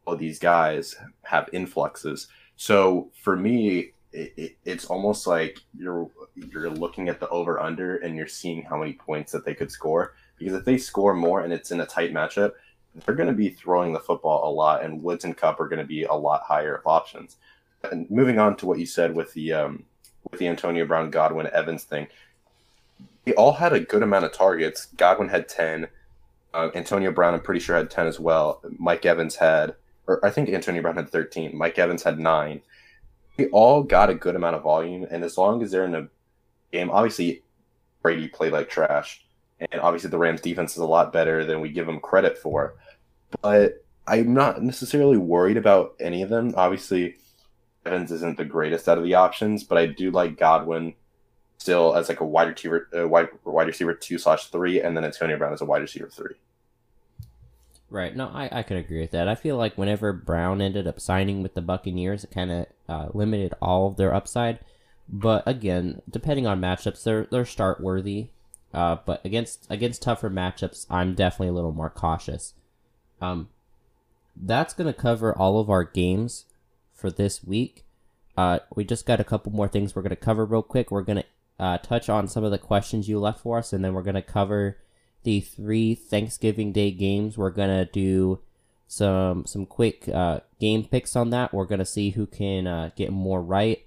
[0.07, 2.29] all these guys have influxes.
[2.57, 7.97] So for me, it, it, it's almost like you're you're looking at the over under
[7.97, 10.15] and you're seeing how many points that they could score.
[10.39, 12.53] Because if they score more and it's in a tight matchup,
[12.95, 15.81] they're going to be throwing the football a lot, and Woods and Kupp are going
[15.81, 17.37] to be a lot higher of options.
[17.91, 19.85] And moving on to what you said with the um,
[20.31, 22.07] with the Antonio Brown Godwin Evans thing,
[23.25, 24.87] they all had a good amount of targets.
[24.97, 25.89] Godwin had 10.
[26.53, 28.63] Uh, Antonio Brown, I'm pretty sure, had 10 as well.
[28.79, 29.75] Mike Evans had,
[30.07, 31.57] or I think Antonio Brown had 13.
[31.57, 32.61] Mike Evans had 9.
[33.37, 35.07] They all got a good amount of volume.
[35.11, 36.09] And as long as they're in a
[36.73, 37.43] game, obviously,
[38.03, 39.24] Brady played like trash.
[39.61, 42.75] And obviously, the Rams defense is a lot better than we give them credit for.
[43.41, 46.55] But I'm not necessarily worried about any of them.
[46.57, 47.17] Obviously,
[47.87, 50.95] Evans isn't the greatest out of the options, but I do like Godwin
[51.59, 55.05] still as like a wide receiver, uh, wide wide receiver two slash three, and then
[55.05, 56.35] Antonio Brown as a wide receiver three.
[57.91, 58.17] Right.
[58.17, 59.29] No, I, I could agree with that.
[59.29, 63.09] I feel like whenever Brown ended up signing with the Buccaneers, it kind of uh,
[63.15, 64.59] limited all of their upside.
[65.09, 68.31] But again, depending on matchups, they're they're start worthy.
[68.75, 72.55] Uh, but against against tougher matchups, I'm definitely a little more cautious.
[73.21, 73.49] Um,
[74.37, 76.47] that's gonna cover all of our games
[76.93, 77.85] for this week.
[78.37, 80.91] Uh, we just got a couple more things we're gonna cover real quick.
[80.91, 81.25] We're gonna
[81.59, 84.23] uh, touch on some of the questions you left for us, and then we're to
[84.23, 84.79] cover
[85.23, 87.39] the three Thanksgiving Day games.
[87.39, 88.41] We're to do
[88.89, 91.55] some some quick uh, game picks on that.
[91.55, 93.87] We're to see who can uh, get more right,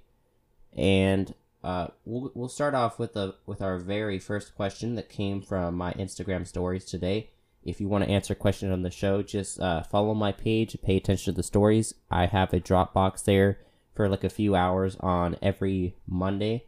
[0.76, 1.34] and
[1.64, 5.76] uh, we'll we'll start off with the with our very first question that came from
[5.76, 7.30] my Instagram stories today.
[7.64, 10.78] If you want to answer a question on the show, just uh, follow my page,
[10.82, 11.94] pay attention to the stories.
[12.10, 13.60] I have a Dropbox there
[13.94, 16.68] for like a few hours on every Monday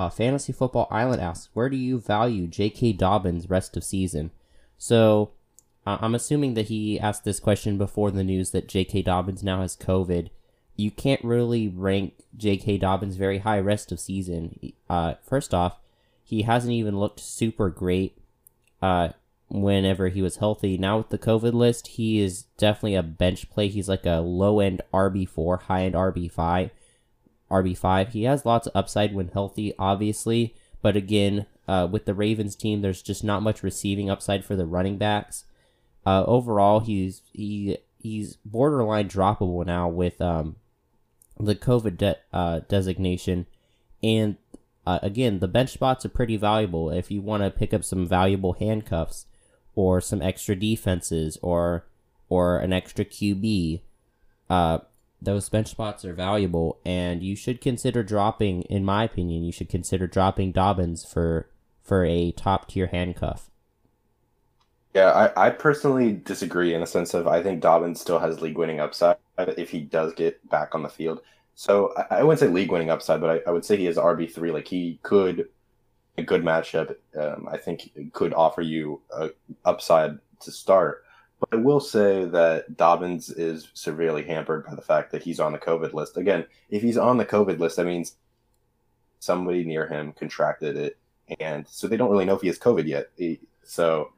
[0.00, 2.94] uh, Fantasy Football Island asks, where do you value J.K.
[2.94, 4.30] Dobbins rest of season?
[4.78, 5.32] So
[5.86, 9.02] uh, I'm assuming that he asked this question before the news that J.K.
[9.02, 10.30] Dobbins now has COVID.
[10.80, 12.78] You can't really rank J.K.
[12.78, 14.72] Dobbins very high rest of season.
[14.88, 15.78] Uh, first off,
[16.22, 18.16] he hasn't even looked super great.
[18.80, 19.10] Uh,
[19.50, 20.78] whenever he was healthy.
[20.78, 23.68] Now with the COVID list, he is definitely a bench play.
[23.68, 26.70] He's like a low end RB four, high end RB five.
[27.50, 28.10] RB five.
[28.10, 32.80] He has lots of upside when healthy, obviously, but again, uh, with the Ravens team,
[32.80, 35.44] there's just not much receiving upside for the running backs.
[36.06, 40.56] Uh, overall, he's he he's borderline droppable now with um,
[41.40, 43.46] the COVID de- uh, designation,
[44.02, 44.36] and
[44.86, 48.06] uh, again, the bench spots are pretty valuable if you want to pick up some
[48.06, 49.26] valuable handcuffs
[49.74, 51.84] or some extra defenses or
[52.28, 53.80] or an extra QB.
[54.48, 54.78] Uh,
[55.22, 58.62] those bench spots are valuable, and you should consider dropping.
[58.62, 61.48] In my opinion, you should consider dropping Dobbins for
[61.82, 63.49] for a top tier handcuff.
[64.94, 68.58] Yeah, I, I personally disagree in the sense of I think Dobbins still has league
[68.58, 71.20] winning upside if he does get back on the field.
[71.54, 73.96] So I, I wouldn't say league winning upside, but I, I would say he has
[73.96, 74.50] RB three.
[74.50, 75.48] Like he could
[76.18, 76.96] a good matchup.
[77.16, 79.30] Um, I think could offer you a
[79.64, 81.04] upside to start.
[81.38, 85.52] But I will say that Dobbins is severely hampered by the fact that he's on
[85.52, 86.16] the COVID list.
[86.16, 88.16] Again, if he's on the COVID list, that means
[89.20, 90.98] somebody near him contracted it,
[91.38, 93.10] and so they don't really know if he has COVID yet.
[93.64, 94.12] So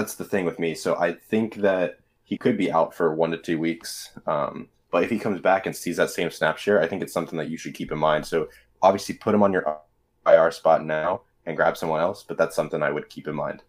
[0.00, 0.74] that's the thing with me.
[0.74, 4.10] So I think that he could be out for one to two weeks.
[4.26, 7.12] Um, but if he comes back and sees that same snap share, I think it's
[7.12, 8.26] something that you should keep in mind.
[8.26, 8.48] So
[8.80, 9.80] obviously, put him on your
[10.26, 13.62] IR spot now and grab someone else, but that's something I would keep in mind.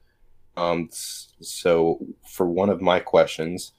[0.56, 3.74] Um, so for one of my questions,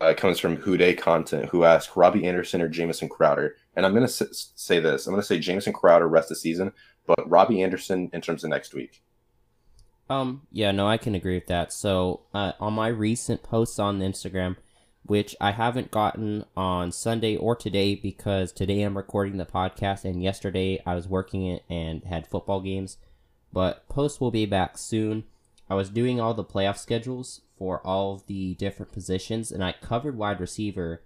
[0.00, 3.92] uh, it comes from Hude Content, who asked Robbie Anderson or Jamison Crowder, and I'm
[3.92, 6.72] going to s- say this: I'm going to say Jamison Crowder rest the season,
[7.06, 9.02] but Robbie Anderson in terms of next week.
[10.10, 11.72] Um, yeah, no, I can agree with that.
[11.72, 14.56] So, uh, on my recent posts on Instagram,
[15.04, 20.20] which I haven't gotten on Sunday or today because today I'm recording the podcast and
[20.20, 22.98] yesterday I was working it and had football games.
[23.52, 25.24] But post will be back soon.
[25.68, 29.74] I was doing all the playoff schedules for all of the different positions and I
[29.80, 31.02] covered wide receiver.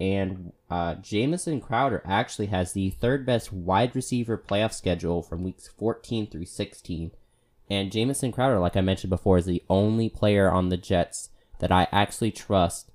[0.00, 5.68] And uh, Jamison Crowder actually has the third best wide receiver playoff schedule from weeks
[5.68, 7.12] 14 through 16.
[7.72, 11.72] And Jamison Crowder, like I mentioned before, is the only player on the Jets that
[11.72, 12.90] I actually trust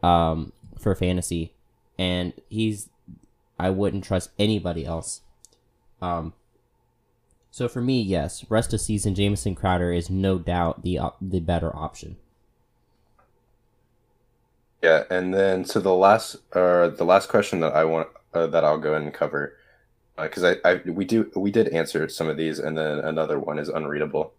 [0.00, 1.54] um, for fantasy,
[1.98, 2.88] and he's
[3.58, 5.22] I wouldn't trust anybody else.
[6.00, 6.34] Um,
[7.50, 11.40] so for me, yes, rest of season Jamison Crowder is no doubt the uh, the
[11.40, 12.14] better option.
[14.84, 18.62] Yeah, and then so the last uh the last question that I want uh, that
[18.62, 19.56] I'll go and cover
[20.22, 23.38] because uh, I, I we do we did answer some of these and then another
[23.38, 24.32] one is unreadable.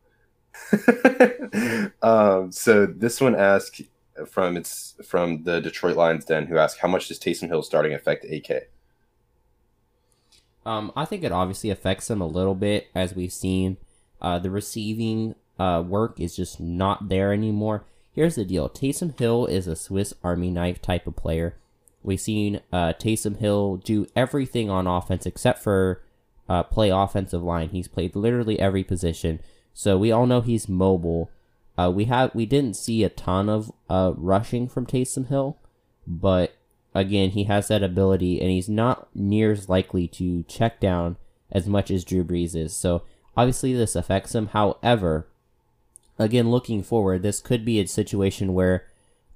[2.01, 3.81] um, so this one asks
[4.27, 7.93] from it's from the Detroit Lions Den who asked how much does Taysom Hill starting
[7.93, 8.69] affect AK?
[10.65, 13.77] Um, I think it obviously affects him a little bit as we've seen.
[14.21, 17.85] Uh, the receiving uh, work is just not there anymore.
[18.13, 21.57] Here's the deal: Taysom Hill is a Swiss Army knife type of player.
[22.03, 26.03] We've seen uh, Taysom Hill do everything on offense except for
[26.49, 27.69] uh, play offensive line.
[27.69, 29.39] He's played literally every position,
[29.73, 31.31] so we all know he's mobile.
[31.77, 35.57] Uh, we have we didn't see a ton of uh, rushing from Taysom Hill,
[36.05, 36.55] but
[36.93, 41.15] again, he has that ability, and he's not near as likely to check down
[41.51, 42.75] as much as Drew Brees is.
[42.75, 43.03] So
[43.37, 44.47] obviously, this affects him.
[44.47, 45.27] However,
[46.19, 48.85] again, looking forward, this could be a situation where.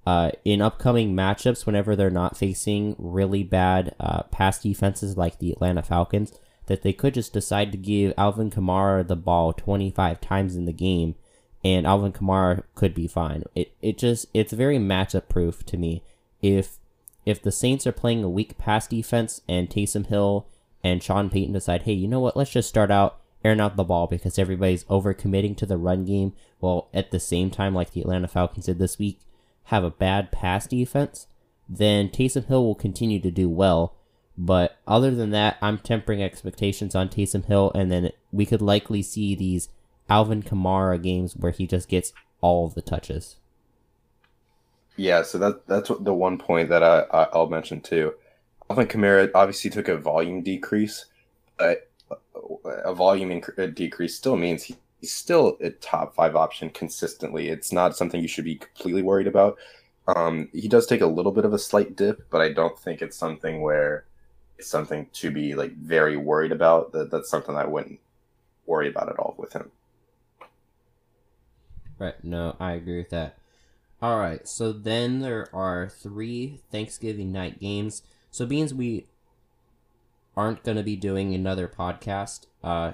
[0.08, 5.52] Uh, in upcoming matchups, whenever they're not facing really bad uh, pass defenses like the
[5.52, 6.32] Atlanta Falcons,
[6.68, 10.72] that they could just decide to give Alvin Kamara the ball 25 times in the
[10.72, 11.16] game
[11.62, 13.44] and Alvin Kamara could be fine.
[13.54, 16.04] It it just it's very matchup proof to me.
[16.42, 16.78] If
[17.26, 20.48] if the Saints are playing a weak pass defense and Taysom Hill
[20.86, 23.84] and Sean Payton decide, hey, you know what, let's just start out airing out the
[23.84, 28.00] ball because everybody's overcommitting to the run game, while at the same time, like the
[28.00, 29.20] Atlanta Falcons did this week,
[29.68, 31.28] have a bad pass defense,
[31.68, 33.96] then Taysom Hill will continue to do well.
[34.38, 39.02] But other than that, I'm tempering expectations on Taysom Hill, and then we could likely
[39.02, 39.70] see these
[40.10, 43.38] Alvin Kamara games where he just gets all of the touches.
[44.96, 48.14] Yeah, so that that's the one point that I, I will mention too.
[48.70, 51.06] Alvin Kamara obviously took a volume decrease,
[51.58, 51.90] but
[52.64, 57.50] a volume inc- decrease still means he, still a top five option consistently.
[57.50, 59.58] It's not something you should be completely worried about.
[60.08, 63.02] Um, he does take a little bit of a slight dip, but I don't think
[63.02, 64.06] it's something where
[64.58, 66.94] it's something to be like very worried about.
[66.94, 68.00] That that's something I wouldn't
[68.66, 69.72] worry about at all with him.
[72.00, 72.24] Right.
[72.24, 73.38] No, I agree with that.
[74.02, 74.48] All right.
[74.48, 78.04] So then there are three Thanksgiving night games.
[78.30, 79.08] So beans we
[80.36, 82.46] aren't going to be doing another podcast.
[82.64, 82.94] Uh,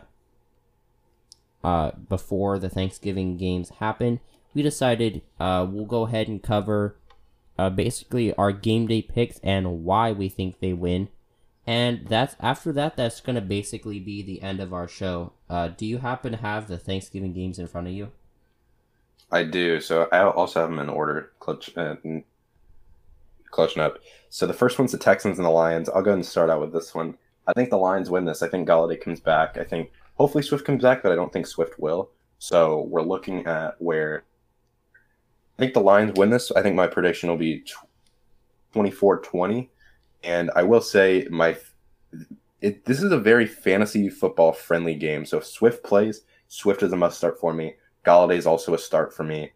[1.64, 4.20] uh, before the Thanksgiving games happen,
[4.54, 6.96] we decided uh, we'll go ahead and cover
[7.58, 11.10] uh, basically our game day picks and why we think they win.
[11.66, 12.98] And that's after that.
[12.98, 15.34] That's gonna basically be the end of our show.
[15.50, 18.12] Uh, do you happen to have the Thanksgiving games in front of you?
[19.32, 19.80] I do.
[19.80, 21.96] So I also have them in order, clutch, uh,
[23.50, 24.00] clutching up.
[24.30, 25.90] So the first one's the Texans and the Lions.
[25.90, 27.18] I'll go ahead and start out with this one.
[27.48, 28.44] I think the Lions win this.
[28.44, 29.58] I think Golladay comes back.
[29.58, 32.10] I think hopefully Swift comes back, but I don't think Swift will.
[32.40, 34.24] So we're looking at where
[35.58, 36.52] I think the Lions win this.
[36.52, 37.64] I think my prediction will be
[38.74, 39.70] 24 20.
[40.24, 41.58] And I will say, my
[42.62, 45.26] it, this is a very fantasy football friendly game.
[45.26, 47.76] So if Swift plays, Swift is a must start for me.
[48.06, 49.52] Golladay is also a start for me.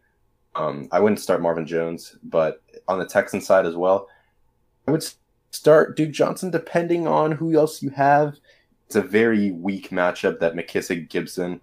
[0.54, 4.08] Um, I wouldn't start Marvin Jones, but on the Texan side as well,
[4.86, 5.04] I would
[5.50, 8.36] start Duke Johnson depending on who else you have.
[8.88, 11.60] It's a very weak matchup that McKissic, Gibson,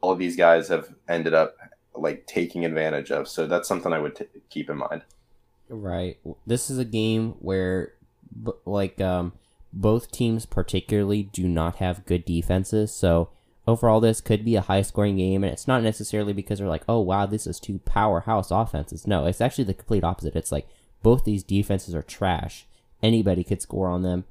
[0.00, 1.56] all of these guys have ended up
[1.94, 3.28] like taking advantage of.
[3.28, 5.02] So that's something I would t- keep in mind.
[5.68, 6.18] Right.
[6.46, 7.94] This is a game where,
[8.66, 9.32] like, um,
[9.72, 12.92] both teams particularly do not have good defenses.
[12.92, 13.30] So
[13.66, 16.84] overall, this could be a high scoring game, and it's not necessarily because they're like,
[16.88, 19.06] oh wow, this is two powerhouse offenses.
[19.06, 20.36] No, it's actually the complete opposite.
[20.36, 20.66] It's like
[21.02, 22.66] both these defenses are trash.
[23.02, 24.24] Anybody could score on them,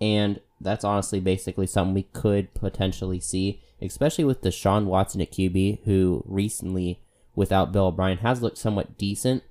[0.00, 5.80] and that's honestly basically something we could potentially see, especially with Deshaun Watson at QB,
[5.84, 7.00] who recently,
[7.34, 9.42] without Bill O'Brien, has looked somewhat decent.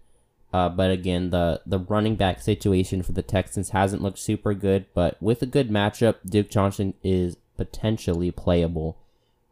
[0.54, 4.86] Uh, but again, the the running back situation for the Texans hasn't looked super good.
[4.94, 8.98] But with a good matchup, Duke Johnson is potentially playable.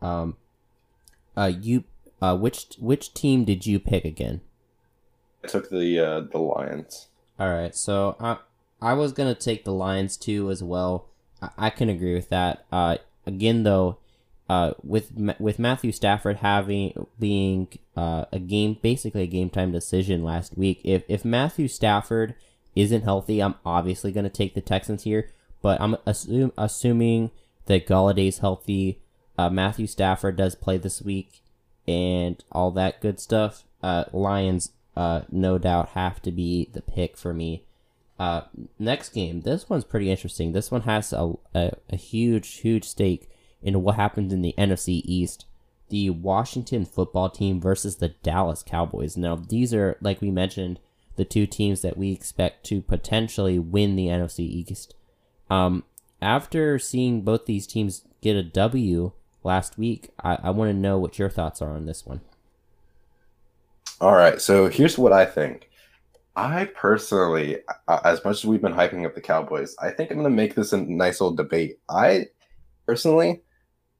[0.01, 0.35] Um,
[1.37, 1.85] uh, you,
[2.21, 4.41] uh, which which team did you pick again?
[5.43, 7.07] I took the uh, the Lions.
[7.39, 8.37] All right, so I
[8.81, 11.08] I was gonna take the Lions too as well.
[11.57, 12.65] I, can agree with that.
[12.71, 13.97] Uh, again though,
[14.49, 20.23] uh, with with Matthew Stafford having being uh, a game basically a game time decision
[20.23, 20.81] last week.
[20.83, 22.35] If if Matthew Stafford
[22.75, 25.29] isn't healthy, I'm obviously going to take the Texans here.
[25.61, 27.31] But I'm assume, assuming
[27.69, 28.99] that Golladay's healthy.
[29.37, 31.41] Uh, Matthew Stafford does play this week,
[31.87, 33.63] and all that good stuff.
[33.81, 37.63] Uh, Lions, uh, no doubt, have to be the pick for me.
[38.19, 38.41] Uh,
[38.77, 40.51] next game, this one's pretty interesting.
[40.51, 43.29] This one has a, a, a huge, huge stake
[43.61, 45.45] in what happens in the NFC East.
[45.87, 49.15] The Washington football team versus the Dallas Cowboys.
[49.15, 50.79] Now, these are, like we mentioned,
[51.15, 54.95] the two teams that we expect to potentially win the NFC East.
[55.49, 55.83] Um,
[56.21, 59.13] after seeing both these teams get a W
[59.43, 62.21] last week, I, I want to know what your thoughts are on this one.
[64.01, 65.68] All right, so here's what I think.
[66.39, 67.57] I personally,
[68.05, 70.55] as much as we've been hyping up the Cowboys, I think I'm going to make
[70.55, 71.79] this a nice little debate.
[71.89, 72.27] I
[72.85, 73.41] personally,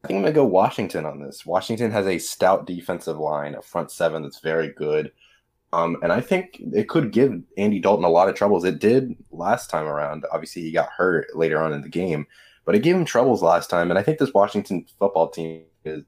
[0.01, 1.45] I think I'm going to go Washington on this.
[1.45, 5.11] Washington has a stout defensive line, a front seven that's very good.
[5.73, 8.63] Um, and I think it could give Andy Dalton a lot of troubles.
[8.63, 10.23] It did last time around.
[10.31, 12.25] Obviously, he got hurt later on in the game,
[12.63, 13.89] but it gave him troubles last time.
[13.91, 16.03] And I think this Washington football team is.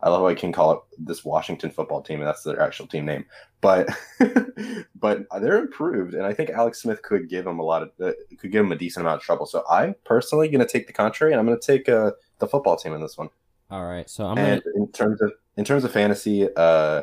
[0.00, 2.86] I love how I can call it this Washington football team, and that's their actual
[2.86, 3.24] team name.
[3.60, 3.88] But
[4.94, 8.12] but they're improved, and I think Alex Smith could give them a lot of uh,
[8.38, 9.46] could give them a decent amount of trouble.
[9.46, 12.46] So I'm personally going to take the contrary, and I'm going to take uh, the
[12.46, 13.28] football team in this one.
[13.70, 14.08] All right.
[14.08, 14.76] So I'm and gonna...
[14.76, 17.02] in terms of in terms of fantasy, uh,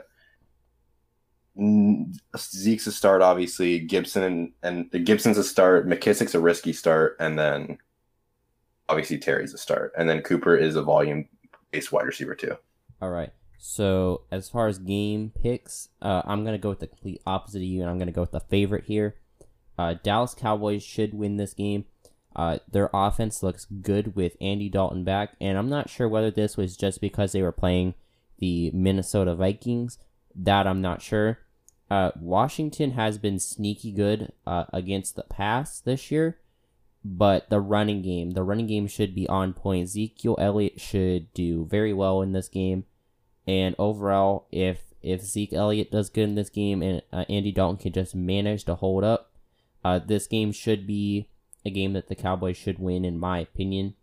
[2.37, 3.79] Zeke's a start, obviously.
[3.79, 5.87] Gibson and, and Gibson's a start.
[5.87, 7.77] McKissic's a risky start, and then
[8.89, 11.27] obviously Terry's a start, and then Cooper is a volume
[11.71, 12.55] based wide receiver too.
[13.05, 13.29] All right.
[13.59, 17.63] So as far as game picks, uh, I'm gonna go with the complete opposite of
[17.63, 19.13] you, and I'm gonna go with the favorite here.
[19.77, 21.85] Uh, Dallas Cowboys should win this game.
[22.35, 26.57] Uh, their offense looks good with Andy Dalton back, and I'm not sure whether this
[26.57, 27.93] was just because they were playing
[28.39, 29.99] the Minnesota Vikings.
[30.33, 31.37] That I'm not sure.
[31.91, 36.39] Uh, Washington has been sneaky good uh, against the pass this year,
[37.03, 39.83] but the running game, the running game should be on point.
[39.83, 42.85] Ezekiel Elliott should do very well in this game,
[43.47, 47.77] and overall, if if Zeke Elliott does good in this game and uh, Andy Dalton
[47.77, 49.31] can just manage to hold up,
[49.83, 51.29] uh, this game should be
[51.63, 53.93] a game that the Cowboys should win, in my opinion.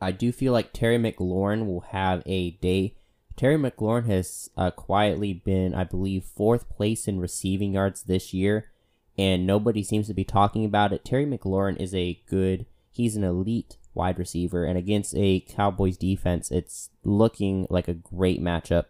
[0.00, 2.94] I do feel like Terry McLaurin will have a day.
[3.36, 8.70] Terry McLaurin has uh, quietly been, I believe, fourth place in receiving yards this year,
[9.16, 11.04] and nobody seems to be talking about it.
[11.04, 16.50] Terry McLaurin is a good, he's an elite wide receiver, and against a Cowboys defense,
[16.50, 18.86] it's looking like a great matchup.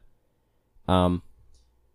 [0.86, 1.22] Um,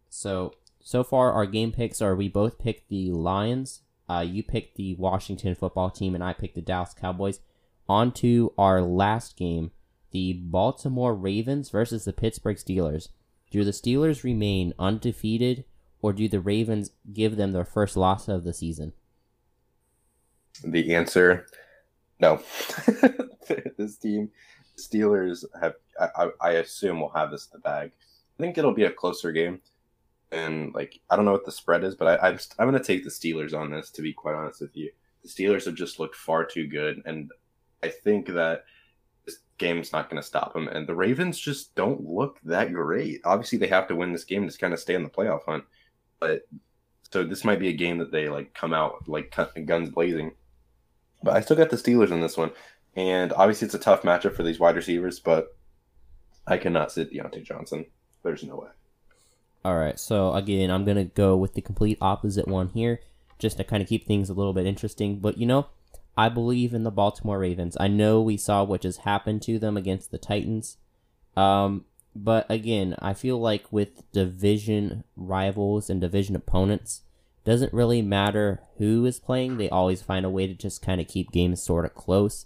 [0.10, 4.76] so so far our game picks are we both picked the Lions uh, you picked
[4.76, 7.40] the Washington football team, and I picked the Dallas Cowboys.
[7.88, 9.72] On to our last game,
[10.12, 13.10] the Baltimore Ravens versus the Pittsburgh Steelers.
[13.50, 15.66] Do the Steelers remain undefeated,
[16.02, 18.94] or do the Ravens give them their first loss of the season?
[20.64, 21.48] The answer,
[22.20, 22.42] no.
[23.78, 24.30] this team,
[24.78, 27.92] Steelers have, I, I assume, will have this in the bag.
[27.92, 29.62] I think it'll be a closer game,
[30.32, 33.04] and like I don't know what the spread is, but I, I'm I'm gonna take
[33.04, 33.92] the Steelers on this.
[33.92, 34.92] To be quite honest with you,
[35.22, 37.32] the Steelers have just looked far too good, and
[37.84, 38.64] I think that
[39.26, 40.68] this game's not going to stop them.
[40.68, 43.22] And the Ravens just don't look that great.
[43.26, 45.64] Obviously, they have to win this game to kind of stay in the playoff hunt,
[46.20, 46.48] but
[47.12, 49.36] so this might be a game that they like come out like
[49.66, 50.32] guns blazing.
[51.24, 52.52] But I still got the Steelers in this one,
[52.96, 55.56] and obviously it's a tough matchup for these wide receivers, but
[56.46, 57.86] I cannot sit Diontae Johnson.
[58.24, 58.68] There's no way.
[59.66, 63.00] All right, so again, I'm gonna go with the complete opposite one here,
[63.40, 65.20] just to kind of keep things a little bit interesting.
[65.20, 65.68] But you know,
[66.18, 67.78] I believe in the Baltimore Ravens.
[67.80, 70.78] I know we saw what just happened to them against the Titans.
[71.36, 71.86] Um,
[72.16, 77.02] but again, I feel like with division rivals and division opponents,
[77.44, 79.58] doesn't really matter who is playing.
[79.58, 82.46] They always find a way to just kind of keep games sort of close.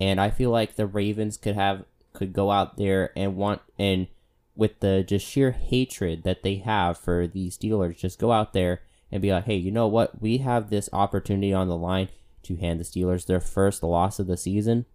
[0.00, 4.06] And I feel like the Ravens could have could go out there and want and
[4.54, 8.80] with the just sheer hatred that they have for the Steelers, just go out there
[9.12, 10.20] and be like, hey, you know what?
[10.20, 12.08] We have this opportunity on the line
[12.44, 14.86] to hand the Steelers their first loss of the season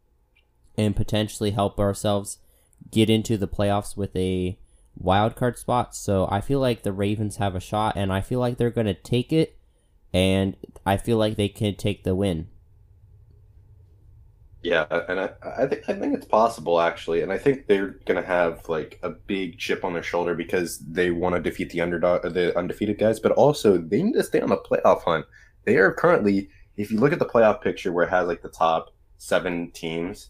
[0.77, 2.39] and potentially help ourselves
[2.89, 4.57] get into the playoffs with a
[5.01, 5.95] wild card spot.
[5.95, 8.87] So I feel like the Ravens have a shot and I feel like they're going
[8.87, 9.57] to take it
[10.13, 10.55] and
[10.85, 12.47] I feel like they can take the win.
[14.63, 18.21] Yeah, and I, I think I think it's possible actually, and I think they're gonna
[18.21, 22.21] have like a big chip on their shoulder because they want to defeat the underdog,
[22.33, 25.25] the undefeated guys, but also they need to stay on the playoff hunt.
[25.65, 28.49] They are currently if you look at the playoff picture where it has like the
[28.49, 30.29] top seven teams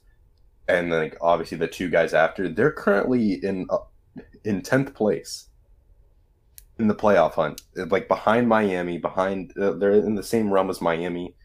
[0.68, 3.80] and like obviously the two guys after, they're currently in uh,
[4.44, 5.48] in tenth place
[6.80, 10.82] in the playoff hunt, like behind Miami, behind uh, they're in the same realm as
[10.82, 11.36] Miami,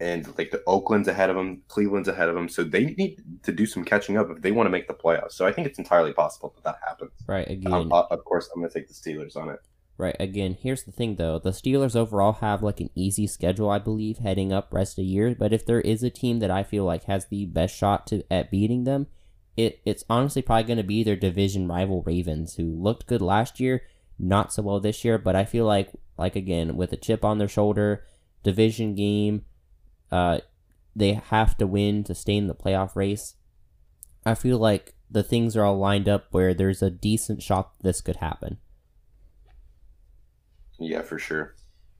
[0.00, 3.52] and like the Oakland's ahead of them, Cleveland's ahead of them, so they need to
[3.52, 5.32] do some catching up if they want to make the playoffs.
[5.32, 7.12] So I think it's entirely possible that that happens.
[7.26, 7.48] Right.
[7.48, 9.60] Again, um, uh, of course, I'm going to take the Steelers on it.
[9.98, 10.16] Right.
[10.18, 11.38] Again, here's the thing though.
[11.38, 15.04] The Steelers overall have like an easy schedule, I believe, heading up rest of the
[15.04, 15.36] year.
[15.38, 18.22] But if there is a team that I feel like has the best shot to
[18.32, 19.08] at beating them,
[19.56, 23.60] it it's honestly probably going to be their division rival Ravens, who looked good last
[23.60, 23.82] year,
[24.18, 25.18] not so well this year.
[25.18, 28.04] But I feel like like again with a chip on their shoulder,
[28.42, 29.44] division game,
[30.10, 30.40] uh,
[30.94, 33.34] they have to win to stay in the playoff race.
[34.24, 38.00] I feel like the things are all lined up where there's a decent shot this
[38.00, 38.58] could happen.
[40.78, 41.56] Yeah, for sure.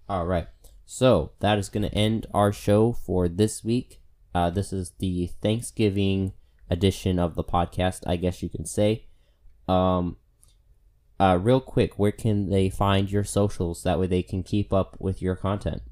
[0.08, 0.48] All right.
[0.86, 4.00] So that is going to end our show for this week.
[4.34, 6.32] Uh, this is the Thanksgiving
[6.70, 9.06] edition of the podcast, I guess you can say.
[9.68, 10.16] Um,
[11.18, 13.82] uh, real quick, where can they find your socials?
[13.82, 15.82] That way they can keep up with your content.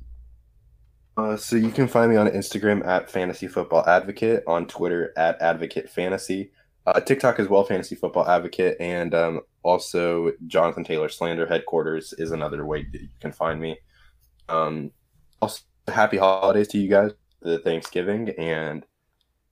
[1.19, 5.41] Uh, so you can find me on Instagram at Fantasy Football Advocate, on Twitter at
[5.43, 6.53] Advocate Fantasy,
[6.87, 12.31] uh, TikTok as well, Fantasy Football Advocate, and um, also Jonathan Taylor Slander headquarters is
[12.31, 13.79] another way that you can find me.
[14.49, 14.93] Um,
[15.43, 18.87] also, happy holidays to you guys, the Thanksgiving, and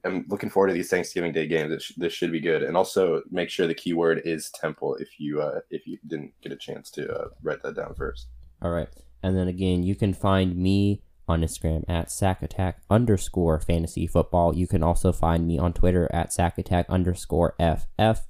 [0.06, 1.82] I'm looking forward to these Thanksgiving Day games.
[1.82, 5.42] Sh- this should be good, and also make sure the keyword is temple if you
[5.42, 8.28] uh, if you didn't get a chance to uh, write that down first.
[8.62, 8.88] All right,
[9.22, 14.54] and then again, you can find me on Instagram at sackattack underscore fantasy football.
[14.54, 18.26] You can also find me on Twitter at sackattack underscore ff.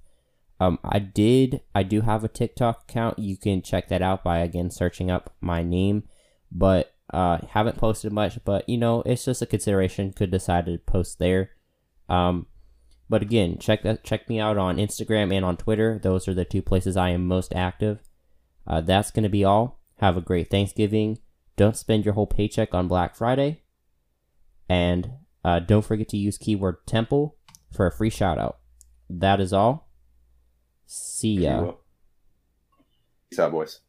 [0.59, 3.19] Um, I did, I do have a TikTok account.
[3.19, 6.05] You can check that out by again searching up my name,
[6.51, 8.39] but uh, haven't posted much.
[8.45, 10.13] But you know, it's just a consideration.
[10.13, 11.51] Could decide to post there.
[12.09, 12.47] Um,
[13.09, 16.01] but again, check that, check me out on Instagram and on Twitter.
[16.03, 18.01] Those are the two places I am most active.
[18.67, 19.81] Uh, that's gonna be all.
[19.99, 21.19] Have a great Thanksgiving
[21.57, 23.63] don't spend your whole paycheck on Black Friday.
[24.69, 25.11] And
[25.45, 27.37] uh, don't forget to use keyword temple
[27.73, 28.59] for a free shout out.
[29.09, 29.89] That is all.
[30.87, 31.73] See ya.
[33.31, 33.81] Peace out, boys.